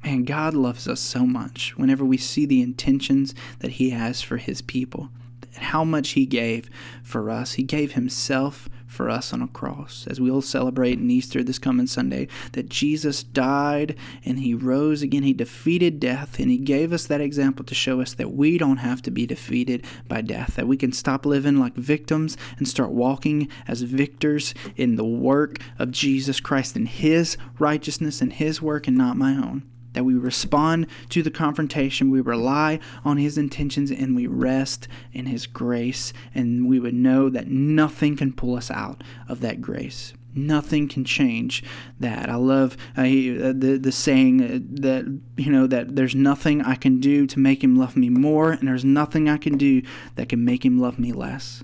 Man, 0.04 0.24
God 0.24 0.54
loves 0.54 0.88
us 0.88 1.00
so 1.00 1.26
much 1.26 1.76
whenever 1.76 2.04
we 2.04 2.16
see 2.16 2.44
the 2.44 2.60
intentions 2.60 3.34
that 3.60 3.72
He 3.72 3.90
has 3.90 4.20
for 4.20 4.36
His 4.36 4.60
people, 4.60 5.10
how 5.56 5.84
much 5.84 6.10
He 6.10 6.26
gave 6.26 6.68
for 7.02 7.30
us. 7.30 7.54
He 7.54 7.62
gave 7.62 7.92
Himself 7.92 8.68
for 8.92 9.08
us 9.08 9.32
on 9.32 9.42
a 9.42 9.48
cross, 9.48 10.06
as 10.08 10.20
we'll 10.20 10.42
celebrate 10.42 10.98
in 10.98 11.10
Easter 11.10 11.42
this 11.42 11.58
coming 11.58 11.86
Sunday, 11.86 12.28
that 12.52 12.68
Jesus 12.68 13.22
died 13.22 13.96
and 14.24 14.40
he 14.40 14.54
rose 14.54 15.02
again. 15.02 15.22
He 15.22 15.32
defeated 15.32 15.98
death, 15.98 16.38
and 16.38 16.50
he 16.50 16.58
gave 16.58 16.92
us 16.92 17.06
that 17.06 17.20
example 17.20 17.64
to 17.64 17.74
show 17.74 18.00
us 18.00 18.12
that 18.14 18.34
we 18.34 18.58
don't 18.58 18.76
have 18.78 19.02
to 19.02 19.10
be 19.10 19.26
defeated 19.26 19.84
by 20.06 20.20
death, 20.20 20.56
that 20.56 20.68
we 20.68 20.76
can 20.76 20.92
stop 20.92 21.24
living 21.24 21.58
like 21.58 21.74
victims 21.74 22.36
and 22.58 22.68
start 22.68 22.90
walking 22.90 23.48
as 23.66 23.82
victors 23.82 24.54
in 24.76 24.96
the 24.96 25.04
work 25.04 25.56
of 25.78 25.90
Jesus 25.90 26.38
Christ 26.38 26.76
and 26.76 26.86
his 26.86 27.36
righteousness 27.58 28.20
and 28.20 28.32
his 28.32 28.60
work 28.60 28.86
and 28.86 28.96
not 28.96 29.16
my 29.16 29.32
own 29.32 29.71
that 29.92 30.04
we 30.04 30.14
respond 30.14 30.86
to 31.10 31.22
the 31.22 31.30
confrontation, 31.30 32.10
we 32.10 32.20
rely 32.20 32.78
on 33.04 33.16
His 33.16 33.38
intentions, 33.38 33.90
and 33.90 34.16
we 34.16 34.26
rest 34.26 34.88
in 35.12 35.26
His 35.26 35.46
grace. 35.46 36.12
And 36.34 36.68
we 36.68 36.80
would 36.80 36.94
know 36.94 37.28
that 37.28 37.48
nothing 37.48 38.16
can 38.16 38.32
pull 38.32 38.56
us 38.56 38.70
out 38.70 39.02
of 39.28 39.40
that 39.40 39.60
grace. 39.60 40.14
Nothing 40.34 40.88
can 40.88 41.04
change 41.04 41.62
that. 42.00 42.30
I 42.30 42.36
love 42.36 42.76
uh, 42.96 43.02
the 43.02 43.78
the 43.80 43.92
saying 43.92 44.38
that 44.38 45.20
you 45.36 45.52
know 45.52 45.66
that 45.66 45.94
there's 45.94 46.14
nothing 46.14 46.62
I 46.62 46.74
can 46.74 47.00
do 47.00 47.26
to 47.26 47.38
make 47.38 47.62
him 47.62 47.76
love 47.76 47.96
me 47.98 48.08
more, 48.08 48.52
and 48.52 48.66
there's 48.66 48.84
nothing 48.84 49.28
I 49.28 49.36
can 49.36 49.58
do 49.58 49.82
that 50.14 50.30
can 50.30 50.42
make 50.42 50.64
him 50.64 50.78
love 50.78 50.98
me 50.98 51.12
less. 51.12 51.62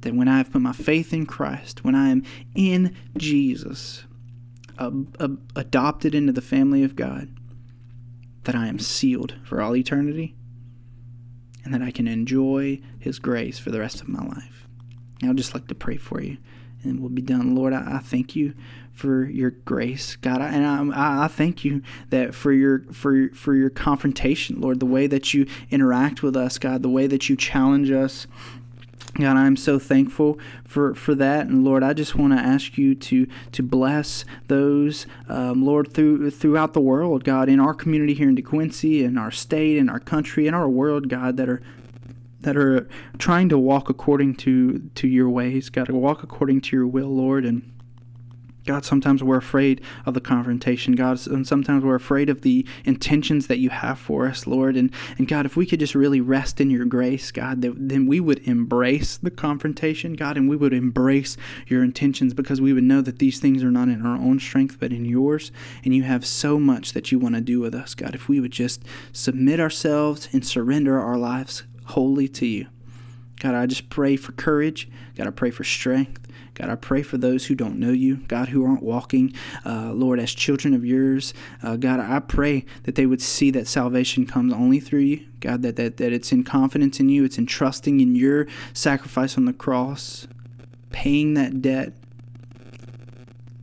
That 0.00 0.14
when 0.14 0.26
I 0.26 0.38
have 0.38 0.50
put 0.50 0.60
my 0.60 0.72
faith 0.72 1.12
in 1.12 1.24
Christ, 1.24 1.84
when 1.84 1.94
I 1.94 2.08
am 2.08 2.24
in 2.56 2.96
Jesus, 3.16 4.04
uh, 4.78 4.90
uh, 5.20 5.28
adopted 5.54 6.12
into 6.12 6.32
the 6.32 6.40
family 6.40 6.82
of 6.82 6.96
God, 6.96 7.28
that 8.44 8.54
I 8.54 8.66
am 8.66 8.78
sealed 8.78 9.34
for 9.44 9.60
all 9.60 9.76
eternity 9.76 10.34
and 11.64 11.74
that 11.74 11.82
I 11.82 11.90
can 11.90 12.08
enjoy 12.08 12.80
His 12.98 13.18
grace 13.18 13.58
for 13.58 13.70
the 13.70 13.80
rest 13.80 14.00
of 14.00 14.08
my 14.08 14.24
life. 14.24 14.66
I'd 15.22 15.36
just 15.36 15.54
like 15.54 15.68
to 15.68 15.74
pray 15.74 15.96
for 15.96 16.20
you 16.22 16.38
and 16.82 17.00
we'll 17.00 17.10
be 17.10 17.22
done. 17.22 17.54
Lord, 17.54 17.72
I, 17.72 17.96
I 17.96 17.98
thank 17.98 18.34
you 18.34 18.54
for 18.92 19.24
your 19.24 19.50
grace, 19.50 20.16
God, 20.16 20.40
and 20.40 20.92
I, 20.94 21.24
I 21.24 21.28
thank 21.28 21.64
you 21.64 21.82
that 22.10 22.34
for 22.34 22.52
your 22.52 22.80
for 22.92 23.28
for 23.30 23.54
your 23.54 23.70
confrontation, 23.70 24.60
Lord, 24.60 24.80
the 24.80 24.86
way 24.86 25.06
that 25.06 25.32
you 25.32 25.46
interact 25.70 26.22
with 26.22 26.36
us, 26.36 26.58
God, 26.58 26.82
the 26.82 26.88
way 26.88 27.06
that 27.06 27.28
you 27.28 27.36
challenge 27.36 27.90
us, 27.90 28.26
God, 29.14 29.36
I'm 29.36 29.56
so 29.56 29.78
thankful 29.78 30.38
for, 30.64 30.94
for 30.94 31.14
that, 31.16 31.46
and 31.46 31.64
Lord, 31.64 31.82
I 31.82 31.92
just 31.92 32.14
want 32.14 32.32
to 32.32 32.38
ask 32.38 32.78
you 32.78 32.94
to 32.94 33.26
to 33.52 33.62
bless 33.62 34.24
those, 34.46 35.06
um, 35.28 35.64
Lord, 35.64 35.92
through 35.92 36.30
throughout 36.30 36.74
the 36.74 36.80
world, 36.80 37.24
God, 37.24 37.48
in 37.48 37.58
our 37.58 37.74
community 37.74 38.14
here 38.14 38.28
in 38.28 38.36
DeQuincy, 38.36 39.02
in 39.02 39.18
our 39.18 39.30
state, 39.30 39.76
in 39.76 39.88
our 39.88 39.98
country, 39.98 40.46
in 40.46 40.54
our 40.54 40.68
world, 40.68 41.08
God, 41.08 41.36
that 41.38 41.48
are 41.48 41.60
that 42.40 42.56
are 42.56 42.88
trying 43.18 43.48
to 43.48 43.58
walk 43.58 43.90
according 43.90 44.36
to 44.36 44.90
to 44.94 45.08
your 45.08 45.28
ways, 45.28 45.70
God, 45.70 45.86
to 45.86 45.94
walk 45.94 46.22
according 46.22 46.60
to 46.62 46.76
your 46.76 46.86
will, 46.86 47.14
Lord, 47.14 47.44
and 47.44 47.62
God, 48.66 48.84
sometimes 48.84 49.22
we're 49.22 49.38
afraid 49.38 49.80
of 50.04 50.14
the 50.14 50.20
confrontation, 50.20 50.94
God, 50.94 51.26
and 51.26 51.46
sometimes 51.46 51.82
we're 51.82 51.94
afraid 51.94 52.28
of 52.28 52.42
the 52.42 52.66
intentions 52.84 53.46
that 53.46 53.58
you 53.58 53.70
have 53.70 53.98
for 53.98 54.26
us, 54.26 54.46
Lord. 54.46 54.76
And, 54.76 54.92
and 55.18 55.26
God, 55.26 55.46
if 55.46 55.56
we 55.56 55.66
could 55.66 55.80
just 55.80 55.94
really 55.94 56.20
rest 56.20 56.60
in 56.60 56.70
your 56.70 56.84
grace, 56.84 57.30
God, 57.30 57.62
then 57.62 58.06
we 58.06 58.20
would 58.20 58.46
embrace 58.46 59.16
the 59.16 59.30
confrontation, 59.30 60.14
God, 60.14 60.36
and 60.36 60.48
we 60.48 60.56
would 60.56 60.74
embrace 60.74 61.36
your 61.66 61.82
intentions 61.82 62.34
because 62.34 62.60
we 62.60 62.72
would 62.72 62.84
know 62.84 63.00
that 63.00 63.18
these 63.18 63.40
things 63.40 63.64
are 63.64 63.70
not 63.70 63.88
in 63.88 64.04
our 64.04 64.16
own 64.16 64.38
strength, 64.38 64.78
but 64.78 64.92
in 64.92 65.04
yours. 65.04 65.50
And 65.84 65.94
you 65.94 66.02
have 66.02 66.26
so 66.26 66.58
much 66.58 66.92
that 66.92 67.10
you 67.10 67.18
want 67.18 67.34
to 67.36 67.40
do 67.40 67.60
with 67.60 67.74
us, 67.74 67.94
God, 67.94 68.14
if 68.14 68.28
we 68.28 68.40
would 68.40 68.52
just 68.52 68.84
submit 69.12 69.60
ourselves 69.60 70.28
and 70.32 70.46
surrender 70.46 71.00
our 71.00 71.16
lives 71.16 71.64
wholly 71.86 72.28
to 72.28 72.46
you. 72.46 72.66
God, 73.40 73.54
I 73.54 73.66
just 73.66 73.88
pray 73.88 74.16
for 74.16 74.32
courage. 74.32 74.88
God, 75.16 75.26
I 75.26 75.30
pray 75.30 75.50
for 75.50 75.64
strength. 75.64 76.28
God, 76.54 76.68
I 76.68 76.74
pray 76.74 77.02
for 77.02 77.16
those 77.16 77.46
who 77.46 77.54
don't 77.54 77.78
know 77.78 77.90
you, 77.90 78.16
God, 78.28 78.50
who 78.50 78.66
aren't 78.66 78.82
walking, 78.82 79.32
uh, 79.64 79.92
Lord, 79.92 80.20
as 80.20 80.34
children 80.34 80.74
of 80.74 80.84
yours. 80.84 81.32
Uh, 81.62 81.76
God, 81.76 82.00
I 82.00 82.18
pray 82.18 82.66
that 82.82 82.96
they 82.96 83.06
would 83.06 83.22
see 83.22 83.50
that 83.52 83.66
salvation 83.66 84.26
comes 84.26 84.52
only 84.52 84.78
through 84.78 85.00
you. 85.00 85.26
God, 85.40 85.62
that, 85.62 85.76
that, 85.76 85.96
that 85.96 86.12
it's 86.12 86.32
in 86.32 86.44
confidence 86.44 87.00
in 87.00 87.08
you, 87.08 87.24
it's 87.24 87.38
in 87.38 87.46
trusting 87.46 87.98
in 88.00 88.14
your 88.14 88.46
sacrifice 88.74 89.38
on 89.38 89.46
the 89.46 89.54
cross, 89.54 90.28
paying 90.90 91.32
that 91.34 91.62
debt. 91.62 91.94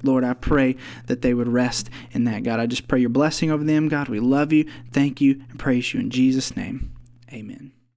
Lord, 0.02 0.24
I 0.24 0.34
pray 0.34 0.76
that 1.06 1.22
they 1.22 1.36
would 1.36 1.48
rest 1.48 1.92
in 2.12 2.24
that, 2.24 2.42
God. 2.42 2.60
I 2.60 2.66
just 2.66 2.88
pray 2.88 3.00
your 3.00 3.10
blessing 3.10 3.52
over 3.52 3.64
them, 3.64 3.90
God. 3.90 4.10
We 4.10 4.20
love 4.20 4.52
you, 4.52 4.66
thank 4.92 5.22
you, 5.22 5.44
and 5.52 5.60
praise 5.60 5.94
you 5.94 6.00
in 6.00 6.10
Jesus' 6.10 6.56
name. 6.56 6.94
Amen. 7.32 7.74